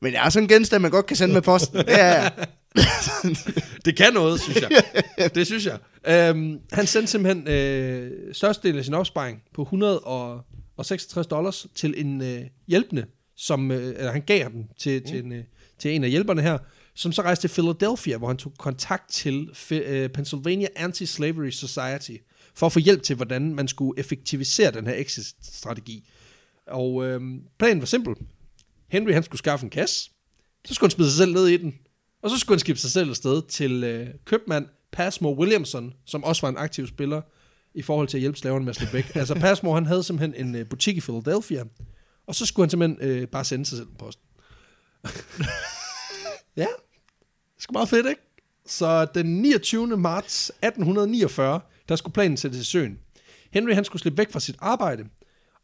[0.01, 1.77] men jeg er sådan en genstand, man godt kan sende med posten.
[1.77, 2.31] Er jeg.
[3.85, 4.83] Det kan noget, synes jeg.
[5.35, 5.79] det synes jeg.
[6.07, 12.41] Øhm, han sendte simpelthen øh, størstedelen af sin opsparing på 166 dollars til en øh,
[12.67, 13.05] hjælpende,
[13.35, 15.07] som, øh, eller han gav dem til, mm.
[15.07, 15.43] til, en, øh,
[15.79, 16.57] til en af hjælperne her,
[16.95, 22.15] som så rejste til Philadelphia, hvor han tog kontakt til øh, Pennsylvania Anti-Slavery Society,
[22.55, 26.09] for at få hjælp til, hvordan man skulle effektivisere den her exit-strategi.
[26.67, 27.21] Og øh,
[27.59, 28.15] planen var simpel.
[28.87, 30.09] Henry han skulle skaffe en kasse,
[30.65, 31.73] så skulle han smide sig selv ned i den,
[32.23, 36.41] og så skulle han skifte sig selv afsted til øh, købmand Passmore Williamson, som også
[36.41, 37.21] var en aktiv spiller
[37.73, 39.15] i forhold til at hjælpe slaverne med at slippe væk.
[39.15, 41.63] altså Passmore han havde simpelthen en øh, butik i Philadelphia,
[42.27, 44.23] og så skulle han simpelthen øh, bare sende sig selv på posten.
[46.63, 46.67] ja,
[47.55, 48.21] det skulle meget fedt, ikke?
[48.65, 49.97] Så den 29.
[49.97, 51.59] marts 1849,
[51.89, 52.99] der skulle planen sættes i søen.
[53.51, 55.03] Henry han skulle slippe væk fra sit arbejde,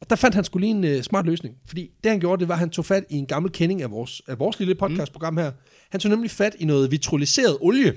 [0.01, 1.55] og der fandt han skulle lige en uh, smart løsning.
[1.65, 3.91] Fordi det han gjorde, det var, at han tog fat i en gammel kending af
[3.91, 5.51] vores, af vores lille podcastprogram her.
[5.89, 7.93] Han tog nemlig fat i noget vitraliseret olie,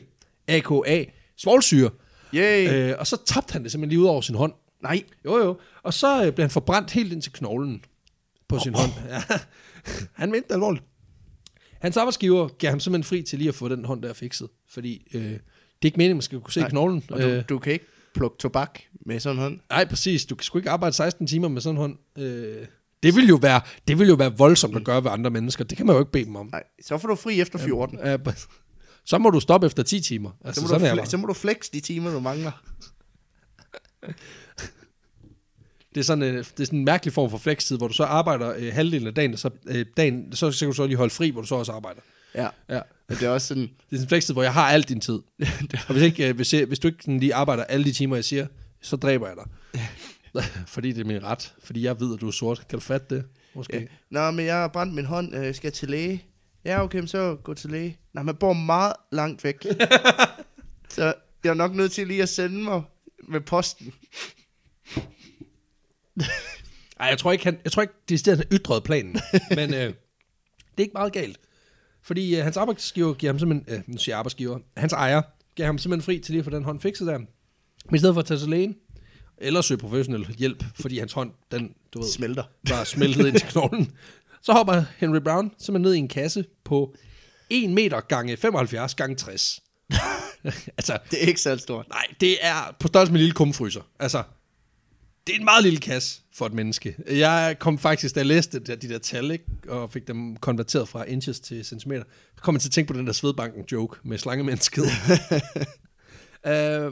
[0.49, 1.05] aka
[1.37, 1.91] svovlsyre.
[2.35, 2.91] Yay.
[2.91, 4.53] Øh, og så tabte han det simpelthen lige ud over sin hånd.
[4.83, 5.03] Nej.
[5.25, 5.59] Jo, jo.
[5.83, 7.85] Og så øh, blev han forbrændt helt ind til knoglen
[8.49, 8.81] på sin oh.
[8.81, 8.93] hånd.
[9.09, 9.23] Ja.
[10.23, 10.85] han mente det alvorligt.
[11.81, 14.49] Hans arbejdsgiver gav ham simpelthen fri til lige at få den hånd der fikset.
[14.69, 15.38] Fordi øh, det er
[15.83, 16.69] ikke meningen, man skal kunne se Nej.
[16.69, 17.05] knoglen.
[17.11, 19.61] Og du, Øh, du kan ikke plukke tobak med sådan en hånd.
[19.70, 20.25] Nej, præcis.
[20.25, 21.96] Du kan sgu ikke arbejde 16 timer med sådan en hånd.
[22.18, 22.66] Øh,
[23.03, 25.64] det vil jo være, det vil jo være voldsomt at gøre ved andre mennesker.
[25.64, 26.48] Det kan man jo ikke bede dem om.
[26.53, 27.98] Nej, så får du fri efter 14.
[28.05, 28.16] Ja,
[29.05, 30.31] så må du stoppe efter 10 timer.
[30.44, 32.53] Altså, Så må, sådan du fle- så må du flex de timer, du mangler.
[35.94, 38.05] Det er sådan, øh, det er sådan en mærkelig form for flekstid, hvor du så
[38.05, 40.96] arbejder øh, halvdelen af dagen, og så, øh, dagen, så, så kan du så lige
[40.96, 42.01] holde fri, hvor du så også arbejder.
[42.35, 42.49] Ja.
[42.68, 42.81] Ja.
[43.09, 45.18] Men det er også sådan, Det er sådan flekstid, hvor jeg har alt din tid.
[45.88, 48.16] og hvis, ikke, øh, hvis, jeg, hvis du ikke sådan lige arbejder alle de timer,
[48.16, 48.47] jeg siger,
[48.83, 49.47] så dræber jeg dig.
[50.75, 51.55] fordi det er min ret.
[51.64, 52.64] Fordi jeg ved, at du er sort.
[52.68, 53.25] Kan du fatte det?
[53.55, 53.77] Måske.
[53.77, 53.87] ja.
[54.11, 56.25] Nå, men jeg har brændt min hånd, øh, skal jeg til læge?
[56.64, 57.99] Ja, okay, så gå til læge.
[58.12, 59.66] Nej, man bor meget langt væk.
[60.95, 61.14] så
[61.45, 62.83] jeg er nok nødt til lige at sende mig
[63.29, 63.92] med posten.
[67.01, 69.21] Ej, jeg tror ikke, han, jeg tror ikke, det er stedet, han ytrede planen.
[69.51, 71.40] men øh, det er ikke meget galt.
[72.03, 75.23] Fordi øh, hans arbejdsgiver giver ham simpelthen, øh, nu siger jeg arbejdsgiver, hans ejer
[75.55, 77.19] gav ham simpelthen fri til lige få den hånd fikset der.
[77.19, 78.77] Men i stedet for at tage til lægen,
[79.38, 82.45] eller søge professionel hjælp, fordi hans hånd, den, du ved, Smelter.
[82.69, 83.93] var smeltet ind til knoglen,
[84.43, 86.95] så hopper Henry Brown simpelthen ned i en kasse på
[87.51, 89.61] 1 meter gange 75 gange 60.
[90.79, 91.88] altså, Det er ikke så stort.
[91.88, 93.81] Nej, det er på størrelse med en lille kummefryser.
[93.99, 94.23] Altså,
[95.27, 96.97] det er en meget lille kasse for et menneske.
[97.11, 100.37] Jeg kom faktisk, da jeg læste de der, de der tal, ikke, og fik dem
[100.37, 102.05] konverteret fra inches til centimeter,
[102.37, 104.83] så kom jeg til at tænke på den der svedbanken-joke med slangemennesket.
[104.83, 104.89] uh,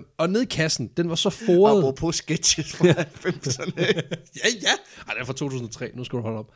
[0.19, 1.79] og nede i kassen, den var så foret...
[1.79, 3.73] Apropos sketches fra 90'erne.
[4.45, 4.73] ja, ja.
[5.07, 5.91] Ej, den er fra 2003.
[5.95, 6.53] Nu skal du holde op.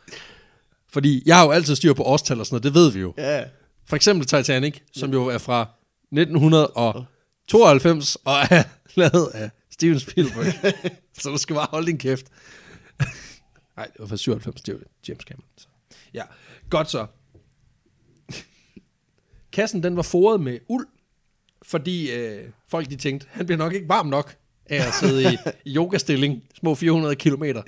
[0.92, 3.14] Fordi jeg har jo altid styr på årstal og sådan noget, det ved vi jo.
[3.18, 3.44] ja.
[3.86, 5.68] For eksempel Titanic, som jo er fra
[6.12, 8.62] 1992 og er
[9.00, 10.74] lavet af Steven Spielberg.
[11.22, 12.26] så du skal bare holde din kæft.
[13.76, 15.48] Nej, det var fra 97, det var James Cameron.
[15.56, 15.66] Så.
[16.14, 16.22] Ja,
[16.70, 17.06] godt så.
[19.52, 20.86] Kassen, den var foret med uld,
[21.62, 25.36] fordi øh, folk de tænkte, han bliver nok ikke varm nok af at sidde i,
[25.64, 27.62] i yogastilling, små 400 kilometer.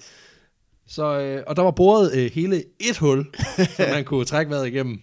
[0.86, 3.26] Så, øh, og der var boret øh, hele et hul,
[3.76, 5.02] som man kunne trække vejret igennem.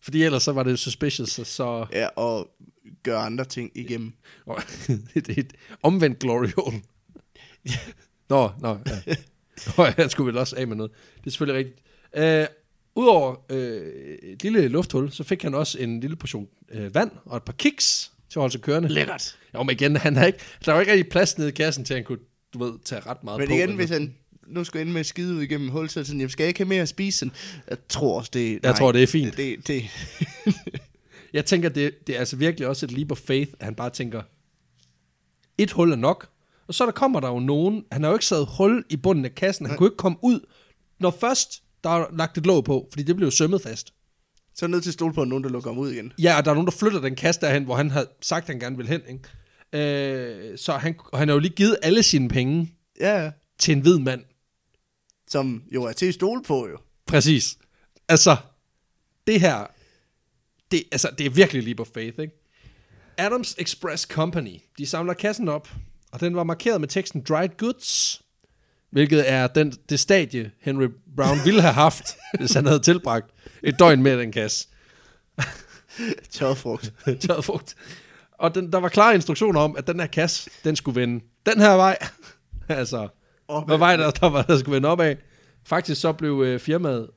[0.00, 2.50] Fordi ellers så var det suspicious, så- ja, og
[3.02, 4.12] gøre andre ting igennem.
[5.14, 5.52] det er et
[5.82, 6.82] omvendt glory hole.
[8.30, 9.14] Nå, nå, ja.
[9.78, 10.92] Nå, jeg skulle vel også af med noget.
[11.18, 11.86] Det er selvfølgelig rigtigt.
[12.16, 12.46] Øh,
[12.98, 17.36] Udover øh, et lille lufthul, så fik han også en lille portion øh, vand og
[17.36, 18.88] et par kiks til at holde sig kørende.
[18.88, 19.38] Lækkert.
[19.54, 21.94] Jo, men igen, han har ikke, der var ikke rigtig plads nede i kassen til,
[21.94, 22.18] at han kunne,
[22.54, 23.54] du ved, tage ret meget Men på.
[23.54, 24.14] igen, eller- hvis han
[24.46, 26.60] nu skal ind med at skide ud igennem hul, så det sådan, jeg skal ikke
[26.60, 27.18] have mere at spise.
[27.18, 27.32] Sådan,
[27.70, 29.36] jeg tror også, det Jeg tror, det er fint.
[29.36, 29.84] Det, det,
[31.32, 33.90] Jeg tænker, det, det er altså virkelig også et leap of faith, at han bare
[33.90, 34.22] tænker,
[35.58, 36.28] et hul er nok.
[36.68, 39.24] Og så der kommer der jo nogen, han har jo ikke sat hul i bunden
[39.24, 40.40] af kassen, han kunne ikke komme ud,
[41.00, 43.92] når først der er lagt et låg på, fordi det blev sømmet fast.
[44.54, 46.12] så er nødt til at stole på, at nogen, der lukker ham ud igen.
[46.18, 48.48] Ja, og der er nogen, der flytter den kasse derhen, hvor han har sagt, at
[48.48, 49.00] han gerne vil hen.
[49.08, 49.22] Ikke?
[50.52, 53.30] Øh, så han, og han har jo lige givet alle sine penge Ja, ja.
[53.58, 54.24] til en hvid mand.
[55.28, 56.78] som jo er til at stole på, jo.
[57.06, 57.58] Præcis.
[58.08, 58.36] Altså,
[59.26, 59.66] det her,
[60.70, 62.34] det, altså, det er virkelig leap of faith, ikke?
[63.18, 65.68] Adams Express Company, de samler kassen op,
[66.16, 68.22] og den var markeret med teksten Dried Goods,
[68.90, 73.30] hvilket er den, det stadie, Henry Brown ville have haft, hvis han havde tilbragt
[73.62, 74.68] et døgn med den kasse.
[77.20, 77.74] Tørret frugt.
[78.32, 81.60] Og den, der var klare instruktioner om, at den her kasse, den skulle vende den
[81.60, 81.98] her vej.
[82.68, 83.08] altså,
[83.48, 83.68] Opad.
[83.68, 85.16] hvad vej der, der, var, der skulle vende opad.
[85.66, 87.10] Faktisk så blev øh, firmaet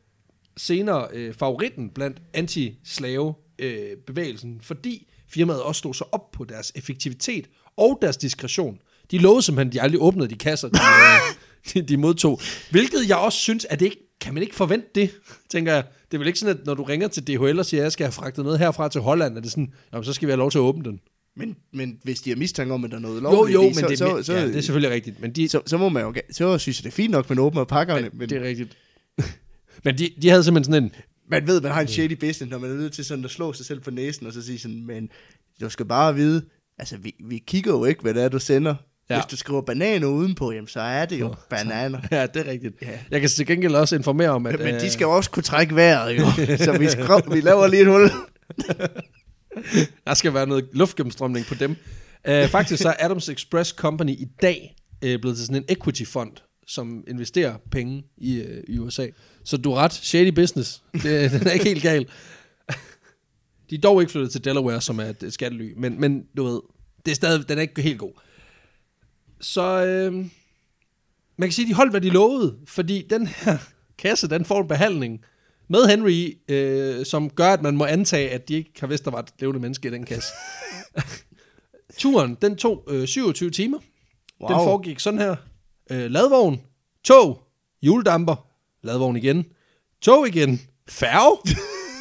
[0.58, 7.50] senere øh, favoritten blandt anti-slave-bevægelsen, øh, fordi firmaet også stod så op på deres effektivitet
[7.78, 8.80] og deres diskretion.
[9.12, 11.36] De lovede simpelthen, at de aldrig åbnede de kasser, de, øh,
[11.74, 12.42] de, de modtog.
[12.72, 15.12] Hvilket jeg også synes, at det ikke kan man ikke forvente det,
[15.50, 15.84] tænker jeg.
[16.12, 17.92] Det er vel ikke sådan, at når du ringer til DHL og siger, at jeg
[17.92, 20.38] skal have fragtet noget herfra til Holland, er det sådan, jamen, så skal vi have
[20.38, 21.00] lov til at åbne den.
[21.36, 23.66] Men, men hvis de har mistanke om, at der er noget Jo, lovligt jo, i,
[23.66, 25.22] men så, det, så, så, ja, det er selvfølgelig rigtigt.
[25.22, 27.30] Men de, så, så, må man jo, så synes jeg, det er fint nok, at
[27.30, 28.78] man åbner pakkerne, ja, men det er rigtigt.
[29.86, 30.92] men de, de havde simpelthen sådan en,
[31.30, 33.54] man ved, man har en shady business, når man er nødt til sådan at slå
[33.54, 35.10] sig selv på næsen, og så sige sådan, men
[35.62, 36.46] du skal bare vide,
[36.78, 38.76] altså vi, vi kigger jo ikke, hvad det er, du sender.
[39.10, 39.16] Ja.
[39.16, 42.00] Hvis du skriver bananer udenpå, jamen så er det jo bananer.
[42.12, 42.76] ja, det er rigtigt.
[42.82, 42.88] Ja.
[43.12, 44.60] Jeg kan til gengæld også informere om, at...
[44.60, 46.26] Men øh, de skal jo også kunne trække vejret, jo.
[46.66, 48.12] så vi, skrub, vi laver lige et hul.
[50.08, 51.76] Der skal være noget luftgennemstrømning på dem.
[52.30, 56.32] Uh, faktisk så er Adams Express Company i dag uh, blevet til sådan en equity-fond,
[56.68, 59.08] som investerer penge i, uh, i USA.
[59.46, 59.94] Så du er ret.
[59.94, 60.82] Shady business.
[60.94, 62.08] Det, den er ikke helt gal.
[63.70, 65.74] De er dog ikke flyttet til Delaware, som er et skattely.
[65.78, 66.62] Men, men du ved,
[67.06, 68.14] det er stadig, den er ikke helt god.
[69.42, 70.14] Så øh,
[71.38, 72.58] man kan sige, at de holdt, hvad de lovede.
[72.66, 73.58] Fordi den her
[73.98, 75.22] kasse, den får en behandling
[75.70, 79.12] med Henry, øh, som gør, at man må antage, at de ikke har vidst, der
[79.12, 80.30] var et levende menneske i den kasse.
[82.00, 83.80] Turen, den tog øh, 27 timer.
[84.42, 84.50] Wow.
[84.50, 85.36] Den foregik sådan her.
[85.92, 86.62] Øh, ladvogn,
[87.04, 87.44] tog,
[87.82, 88.48] juledamper,
[88.84, 89.46] ladvogn igen,
[90.02, 91.38] tog igen, færge,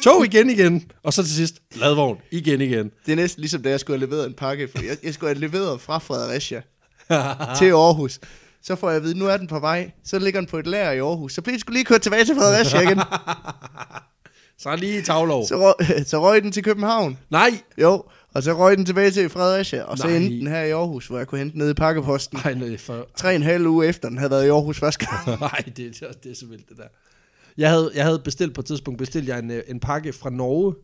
[0.03, 2.91] tog igen igen, og så til sidst, ladvogn, igen igen.
[3.05, 4.67] Det er næsten ligesom, da jeg skulle have leveret en pakke.
[4.67, 6.61] For jeg, jeg skulle have leveret fra Fredericia
[7.59, 8.19] til Aarhus.
[8.61, 9.91] Så får jeg at vide, nu er den på vej.
[10.03, 11.33] Så ligger den på et lager i Aarhus.
[11.33, 12.99] Så den skulle lige kørt tilbage til Fredericia igen.
[14.57, 15.45] Så lige taglov.
[15.47, 17.17] Så røg, så røg den til København.
[17.29, 17.49] Nej!
[17.77, 19.83] Jo, og så røg den tilbage til Fredericia.
[19.83, 20.15] Og så Nej.
[20.15, 22.39] endte den her i Aarhus, hvor jeg kunne hente den nede i pakkeposten.
[22.45, 23.07] Nej, nej, for...
[23.17, 25.39] Tre en halv uge efter, den havde været i Aarhus første gang.
[25.39, 26.83] Nej, det, det, er- det er så vildt, det der.
[27.57, 30.29] Jeg havde, jeg havde bestilt på et tidspunkt, bestilt jeg en, øh, en pakke fra
[30.29, 30.75] Norge,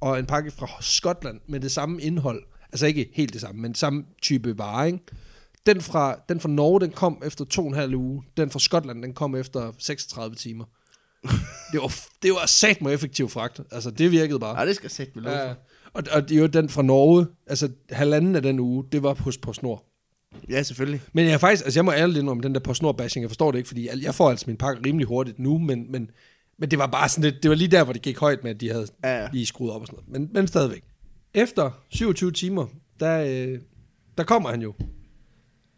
[0.00, 2.42] og en pakke fra Skotland med det samme indhold.
[2.72, 4.98] Altså ikke helt det samme, men samme type vare, ikke?
[5.66, 8.22] Den fra, den fra Norge, den kom efter to og en halv uge.
[8.36, 10.64] Den fra Skotland, den kom efter 36 timer.
[11.72, 13.60] det var, det var sat med effektiv fragt.
[13.70, 14.54] Altså, det virkede bare.
[14.54, 15.54] Nej, det skal sætte med lov Ja,
[15.92, 19.14] og, og det er jo den fra Norge, altså halvanden af den uge, det var
[19.14, 19.88] hos PostNord.
[20.48, 21.02] Ja, selvfølgelig.
[21.12, 23.58] Men jeg faktisk, altså jeg må ærligt indrømme, den der PostNord bashing, jeg forstår det
[23.58, 26.10] ikke, fordi jeg, jeg får altså min pakke rimelig hurtigt nu, men, men,
[26.58, 28.50] men det var bare sådan lidt, det var lige der, hvor det gik højt med,
[28.50, 29.28] at de havde Ja, ja.
[29.32, 30.20] lige skruet op og sådan noget.
[30.20, 30.82] Men, men stadigvæk.
[31.34, 32.66] Efter 27 timer,
[33.00, 33.58] der, øh,
[34.18, 34.74] der kommer han jo.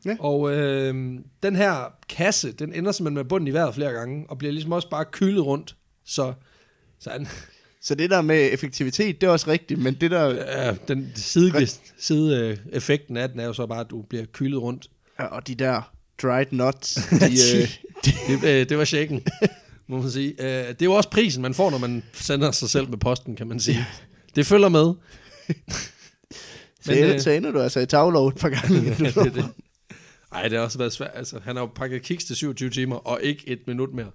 [0.05, 0.17] Ja.
[0.21, 0.95] Og øh,
[1.43, 4.73] den her kasse, den ender simpelthen med bunden i vejret flere gange, og bliver ligesom
[4.73, 5.77] også bare kylet rundt.
[6.05, 6.33] Så,
[7.01, 7.29] så han,
[7.81, 10.29] Så det der med effektivitet, det er også rigtigt, men det der...
[10.71, 14.63] øh, den side, side effekten af den er jo så bare, at du bliver kylet
[14.63, 14.91] rundt.
[15.19, 17.25] Ja, og de der dried nuts, de,
[17.57, 17.69] øh,
[18.05, 19.23] de, det, øh, det var shaken,
[19.89, 20.35] må man sige.
[20.39, 23.37] Øh, det er jo også prisen, man får, når man sender sig selv med posten,
[23.37, 23.87] kan man sige.
[24.37, 24.81] Det følger med.
[26.85, 28.83] så, ender, øh, så ender du altså i taglov et par gange.
[28.83, 29.45] Ja, det, det.
[30.35, 31.11] Ej, det har også været svært.
[31.15, 34.11] Altså, han har jo pakket kiks til 27 timer, og ikke et minut mere.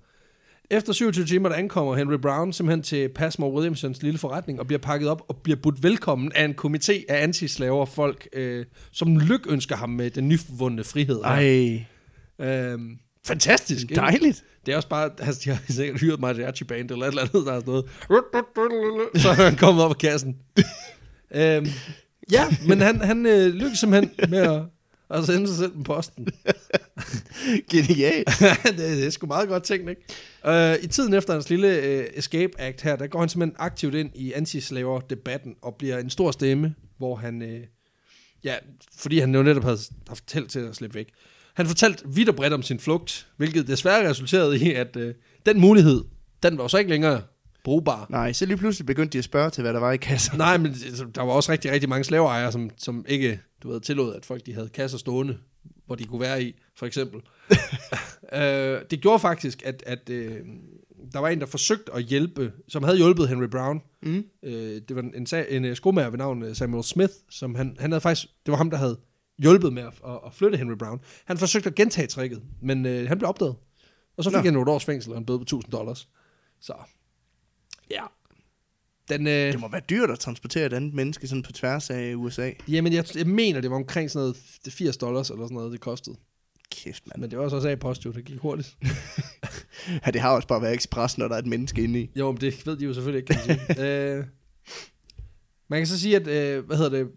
[0.72, 4.80] Efter 27 timer, der ankommer Henry Brown simpelthen til Passmore Williamsons lille forretning, og bliver
[4.80, 9.76] pakket op og bliver budt velkommen af en komité af antislaver folk, øh, som lykønsker
[9.76, 11.22] ham med den nyvundne frihed.
[11.24, 11.86] Ej,
[12.42, 13.96] Øhm, fantastisk, ikke?
[13.96, 14.44] dejligt.
[14.66, 17.46] Det er også bare, altså, de har sikkert hyret mariachi band eller et eller andet,
[17.46, 17.86] der er sådan noget.
[19.22, 20.36] Så er han kommet op af kassen.
[21.36, 21.68] øhm,
[22.32, 24.62] ja, men han, han øh, lykkedes simpelthen med at,
[25.10, 26.28] at sende sig selv på posten.
[27.72, 28.30] Genialt.
[28.64, 30.02] det, det er sgu meget godt tænkt, ikke?
[30.48, 33.96] Uh, I tiden efter hans lille uh, escape act her, der går han simpelthen aktivt
[33.96, 37.60] ind i antislaver-debatten og bliver en stor stemme, hvor han, uh,
[38.44, 38.56] ja,
[38.98, 41.08] fordi han jo netop havde, havde fortalt til at slippe væk.
[41.54, 45.10] Han fortalte vidt og bredt om sin flugt, hvilket desværre resulterede i, at uh,
[45.46, 46.04] den mulighed,
[46.44, 47.22] den var jo så ikke længere
[47.64, 48.08] brugbar.
[48.10, 50.38] Nej, så lige pludselig begyndte de at spørge til, hvad der var i kassen.
[50.38, 53.82] Nej, men altså, der var også rigtig, rigtig mange slaveejere, som, som ikke du ved,
[53.82, 55.38] tillod, at folk de havde kasser stående,
[55.86, 57.22] hvor de kunne være i, for eksempel.
[58.40, 60.42] øh, det gjorde faktisk, at, at øh,
[61.14, 63.82] der var en, der forsøgte at hjælpe, som havde hjulpet Henry Brown.
[64.02, 64.26] Mm.
[64.44, 67.92] Øh, det var en, en, øh, skomager ved navn øh, Samuel Smith, som han, han
[67.92, 69.00] havde faktisk, det var ham, der havde
[69.40, 71.02] hjulpet med at, at, at flytte Henry Brown.
[71.26, 73.56] Han forsøgte at gentage tricket, men øh, han blev opdaget.
[74.18, 74.52] Og så fik Nå.
[74.52, 76.10] han et års fængsel og en bøde på 1000 dollars.
[76.62, 76.74] Så,
[77.92, 78.04] ja.
[79.10, 82.14] Den, øh, Det må være dyrt at transportere et andet menneske sådan på tværs af
[82.16, 82.52] USA.
[82.68, 84.38] Jamen, jeg, jeg mener, det var omkring sådan noget
[84.70, 86.16] 80 dollars eller sådan noget, det kostede.
[86.72, 87.22] Kæft, mand.
[87.22, 88.12] Men det var også også af post, jo.
[88.12, 88.78] Det gik hurtigt.
[90.06, 92.10] Ja, det har også bare været ekspres, når der er et menneske inde i.
[92.16, 93.86] jo, men det ved de jo selvfølgelig ikke, kan man sige.
[94.18, 94.26] øh,
[95.70, 97.08] man kan så sige, at, øh, hvad hedder det,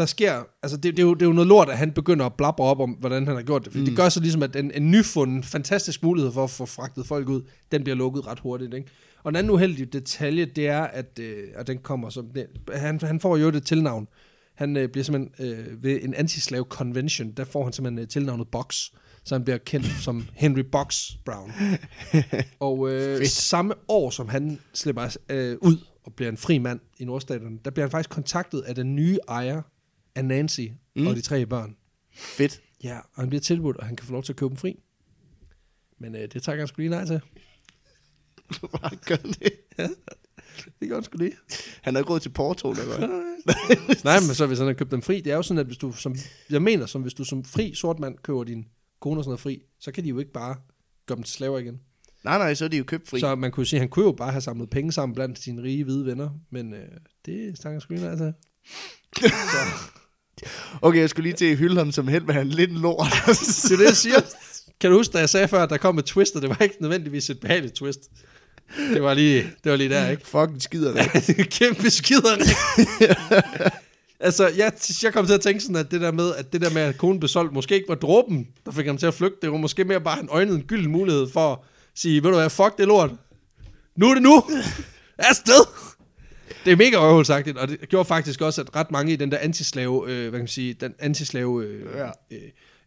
[0.00, 2.26] der sker, altså det, det, er jo, det er jo noget lort, at han begynder
[2.26, 3.72] at blabbre op om, hvordan han har gjort det.
[3.72, 3.86] Fordi mm.
[3.86, 7.28] det gør så ligesom, at en, en nyfunden, fantastisk mulighed for at få fragtet folk
[7.28, 8.88] ud, den bliver lukket ret hurtigt, ikke?
[9.22, 13.00] Og en anden uheldig detalje, det er, at, øh, at den kommer som, det, han,
[13.02, 14.08] han får jo det tilnavn.
[14.54, 18.48] Han øh, bliver simpelthen, øh, ved en antislave convention, der får han simpelthen øh, tilnavnet
[18.48, 18.74] Box.
[18.74, 18.90] Så
[19.24, 21.52] så han bliver kendt som Henry Box Brown.
[22.60, 23.30] Og øh, Fedt.
[23.30, 27.70] samme år, som han slipper øh, ud og bliver en fri mand i nordstaterne, der
[27.70, 29.62] bliver han faktisk kontaktet af den nye ejer
[30.14, 30.60] af Nancy
[30.96, 31.06] mm.
[31.06, 31.76] og de tre børn.
[32.12, 32.60] Fedt.
[32.84, 34.82] Ja, og han bliver tilbudt, og han kan få lov til at købe dem fri.
[35.98, 37.20] Men øh, det tager han sgu lige nej til.
[38.80, 39.52] Bare gør det.
[40.80, 41.32] Det gør han sgu lige.
[41.82, 43.10] Han har gået til Porto, der godt.
[44.04, 45.76] Nej, men så hvis han har købt dem fri, det er jo sådan, at hvis
[45.76, 46.16] du som,
[46.50, 48.66] jeg mener, som hvis du som fri sort mand køber din
[49.00, 50.56] kone og sådan noget fri, så kan de jo ikke bare
[51.06, 51.80] gøre dem til slaver igen.
[52.24, 53.20] Nej, nej, så er de jo købt fri.
[53.20, 55.62] Så man kunne sige, at han kunne jo bare have samlet penge sammen blandt sine
[55.62, 56.88] rige hvide venner, men øh,
[57.26, 58.34] det snakker sgu ikke til.
[60.82, 62.76] Okay, jeg skulle lige til at hylde ham som helt, men han er lidt en
[62.76, 63.06] lort.
[63.68, 64.20] Det er det, jeg siger.
[64.80, 66.56] Kan du huske, da jeg sagde før, at der kom et twist, og det var
[66.60, 68.00] ikke nødvendigvis et behageligt twist.
[68.94, 70.26] Det var lige, det var lige der, ikke?
[70.26, 71.50] Fucking skider det.
[71.58, 72.36] Kæmpe skider.
[74.26, 74.72] altså, jeg,
[75.02, 76.98] jeg kom til at tænke sådan, at det der med, at det der med, at
[76.98, 79.38] konen blev solgt, måske ikke var dråben, der fik ham til at flygte.
[79.42, 81.58] Det var måske mere bare, at han øjnede en gylden mulighed for at
[81.94, 83.10] sige, ved du hvad, fuck det lort.
[83.96, 84.44] Nu er det nu.
[85.18, 85.64] Afsted.
[86.64, 89.38] Det er mega røvhulsagtigt, og det gjorde faktisk også, at ret mange i den der
[89.38, 92.10] antislave, øh, hvad kan man sige, den antislave øh, Ja.
[92.30, 92.38] øh,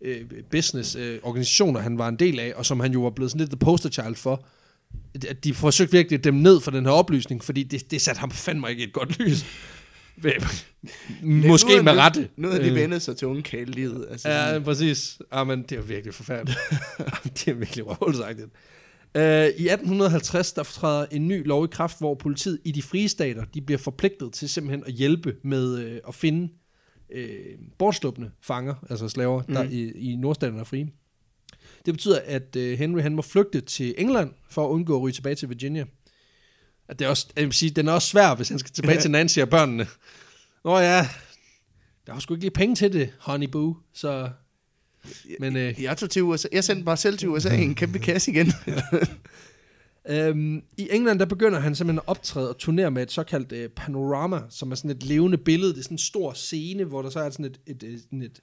[0.02, 0.22] øh,
[0.52, 3.40] business øh, organisationer, han var en del af, og som han jo var blevet sådan
[3.40, 4.46] lidt the poster child for,
[5.30, 8.20] at de forsøgte virkelig at dem ned for den her oplysning, fordi det, det satte
[8.20, 9.46] ham fandme ikke et godt lys.
[11.22, 12.30] Måske med rette.
[12.38, 14.06] Nu har de Øh, vendet sig til ungkaldelivet.
[14.12, 15.18] Altså, Ja, sådan- præcis.
[15.34, 16.60] Ja, men det er virkelig forfærdeligt.
[17.36, 18.50] det er virkelig røvelsagtigt.
[19.16, 23.10] Uh, I 1850 der træder en ny lov i kraft, hvor politiet i de frie
[23.10, 26.54] stater, de bliver forpligtet til simpelthen at hjælpe med uh, at finde
[27.16, 27.26] uh,
[27.78, 29.54] bortslupne fanger, altså slaver, mm.
[29.54, 30.90] der i, i nordstaterne er frie.
[31.86, 35.14] Det betyder, at uh, Henry han må flygte til England for at undgå at ryge
[35.14, 35.86] tilbage til Virginia.
[36.88, 39.02] At det er også, jeg vil sige, den er også svær, hvis han skal tilbage
[39.02, 39.88] til Nancy og børnene.
[40.64, 41.08] Nå ja,
[42.06, 44.30] der var sgu ikke lige penge til det, honey boo, så...
[45.40, 46.48] Men øh, Jeg tog til USA.
[46.52, 48.54] Jeg sendte mig selv til USA i en kæmpe kasse igen.
[50.10, 53.70] øhm, i England, der begynder han simpelthen at optræde og turnere med et såkaldt øh,
[53.70, 55.74] panorama, som er sådan et levende billede.
[55.74, 57.60] Det er sådan en stor scene, hvor der så er sådan et...
[57.68, 58.42] et, et, sådan et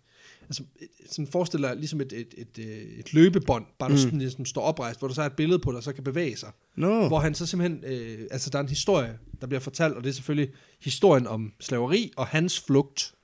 [0.50, 4.44] altså, et, sådan forestiller ligesom et, et, et, et, et løbebånd, bare der sådan, ligesom
[4.44, 6.50] står oprejst, hvor der så er et billede på, der så kan bevæge sig.
[6.76, 10.04] Nå, Hvor han så simpelthen, øh, altså der er en historie, der bliver fortalt, og
[10.04, 13.14] det er selvfølgelig historien om slaveri og hans flugt,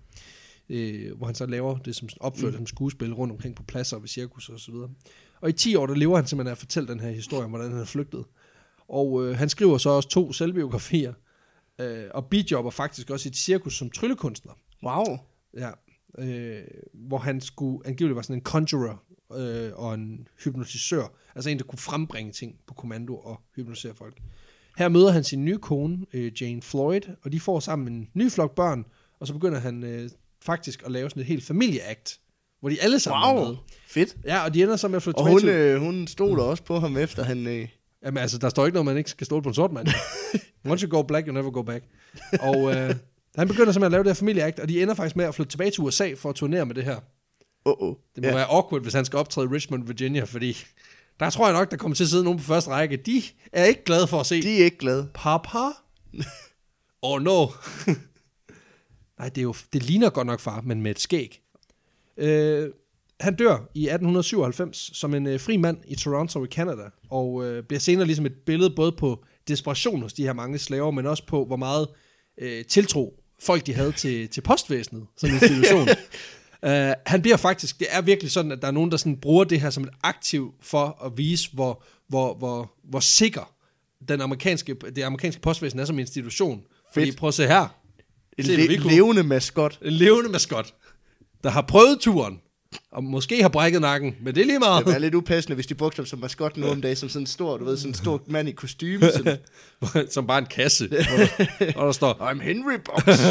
[0.68, 2.59] øh, hvor han så laver det som opført mm.
[2.59, 4.90] som skuespil rundt omkring på pladser ved cirkus og så videre.
[5.40, 7.50] Og i 10 år, der lever han simpelthen af at fortælle den her historie om,
[7.50, 8.24] hvordan han er flygtet.
[8.88, 11.12] Og øh, han skriver så også to selvbiografier,
[11.81, 14.52] øh, og bidjobber faktisk også i et cirkus som tryllekunstner.
[14.83, 15.18] wow.
[15.57, 15.70] Ja,
[16.18, 18.96] øh, hvor han skulle angiveligt var sådan en conjurer
[19.35, 24.18] øh, og en hypnotisør, altså en, der kunne frembringe ting på kommando og hypnotisere folk.
[24.76, 28.31] Her møder han sin nye kone, øh, Jane Floyd, og de får sammen en ny
[28.31, 28.85] flok børn,
[29.20, 30.11] og så begynder han øh,
[30.46, 32.18] faktisk at lave sådan et helt familieakt,
[32.61, 33.48] hvor de alle sammen er Wow.
[33.48, 33.56] med.
[33.88, 34.16] Fedt.
[34.24, 36.78] Ja, og de ender så med at flytte Og hun, øh, hun stoler også på
[36.80, 37.46] ham efter han...
[37.46, 37.68] Øh,
[38.04, 39.88] Jamen altså, der står ikke noget, man ikke skal stole på en sort mand.
[40.70, 41.85] Once you go black, you never go back.
[42.40, 42.94] Og øh,
[43.37, 45.52] han begynder simpelthen at lave det her familieakt, og de ender faktisk med at flytte
[45.52, 46.96] tilbage til USA for at turnere med det her.
[47.64, 47.94] oh, oh.
[48.14, 48.35] Det må ja.
[48.35, 50.56] være awkward, hvis han skal optræde i Richmond, Virginia, fordi
[51.20, 52.96] der tror jeg nok, der kommer til at sidde nogen på første række.
[52.96, 55.09] De er ikke glade for at se De er ikke glade.
[55.14, 55.59] papa.
[57.02, 57.46] oh no.
[59.18, 61.42] Nej, det, er jo, det ligner godt nok far, men med et skæg.
[62.16, 62.70] Øh,
[63.20, 67.62] han dør i 1897 som en øh, fri mand i Toronto i Canada, og øh,
[67.62, 71.26] bliver senere ligesom et billede både på desperation hos de her mange slaver, men også
[71.26, 71.88] på, hvor meget
[72.38, 75.88] øh, tiltro folk de havde til, til postvæsenet som institution.
[76.62, 79.44] Uh, han bliver faktisk, det er virkelig sådan, at der er nogen, der sådan bruger
[79.44, 83.52] det her som et aktiv for at vise, hvor, hvor, hvor, hvor sikker
[84.09, 86.62] den amerikanske, det amerikanske postvæsen er som institution.
[86.92, 87.18] Fordi Fedt.
[87.18, 87.86] prøv at se her.
[88.38, 89.79] En le- levende maskot.
[89.83, 90.75] En levende maskot,
[91.44, 92.40] der har prøvet turen,
[92.92, 94.87] og måske har brækket nakken, men det er lige meget.
[94.87, 97.22] Det er lidt upassende, hvis de brugte ham som maskot nu om dagen, som sådan
[97.22, 99.11] en stor, du ved, sådan en stor mand i kostyme.
[99.16, 99.38] Sådan,
[100.11, 103.18] som bare en kasse, hvor der, hvor der står, I'm Henry Box.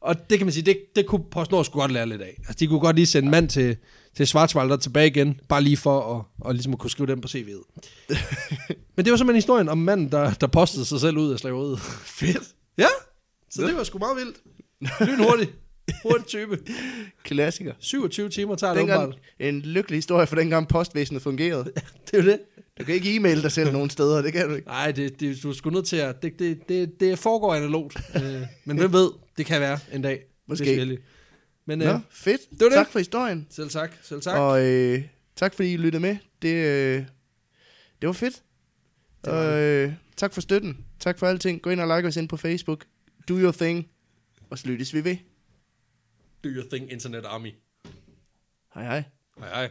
[0.00, 2.34] Og det kan man sige, det, det kunne PostNord skulle godt lære lidt af.
[2.38, 3.76] Altså, de kunne godt lige sende en mand til,
[4.16, 7.28] til Schwarzwalder tilbage igen, bare lige for at, og ligesom at kunne skrive dem på
[7.28, 7.80] CV'et.
[8.96, 11.80] Men det var simpelthen historien om manden, der, der postede sig selv ud af slaveriet.
[12.04, 12.48] Fedt.
[12.78, 12.86] Ja,
[13.50, 14.36] så det var sgu meget vildt.
[15.10, 15.50] Lyn hurtigt.
[16.02, 16.58] Hurtig type.
[17.24, 17.72] Klassiker.
[17.78, 19.20] 27 timer tager det Dengang, åbenbart.
[19.40, 21.64] en lykkelig historie for dengang postvæsenet fungerede.
[21.64, 22.40] Det er jo det.
[22.78, 24.68] Du kan ikke e-mail dig selv nogen steder, det kan du ikke.
[24.68, 26.22] Nej, det, det, du er sgu nødt til at...
[26.22, 27.96] Det, det, det, det foregår analogt.
[28.16, 30.20] øh, men hvem ved, det kan være en dag.
[30.48, 30.64] Måske.
[30.64, 30.98] heldige.
[31.66, 32.40] Men Nå, øh, fedt.
[32.50, 32.72] var det.
[32.74, 33.46] Tak for historien.
[33.50, 33.92] selv tak.
[34.02, 34.38] Selv tak.
[34.38, 35.04] Og øh,
[35.36, 36.16] tak fordi I lyttede med.
[36.42, 37.04] Det, øh,
[38.00, 38.42] det var fedt.
[39.24, 40.84] Det var og øh, tak for støtten.
[41.00, 41.62] Tak for alting.
[41.62, 42.84] Gå ind og like os ind på Facebook.
[43.28, 43.88] Do your thing.
[44.50, 45.16] Og så lyttes vi ved.
[46.44, 47.52] Do your thing, Internet Army.
[48.74, 49.02] Hej hej.
[49.38, 49.70] Hej hej.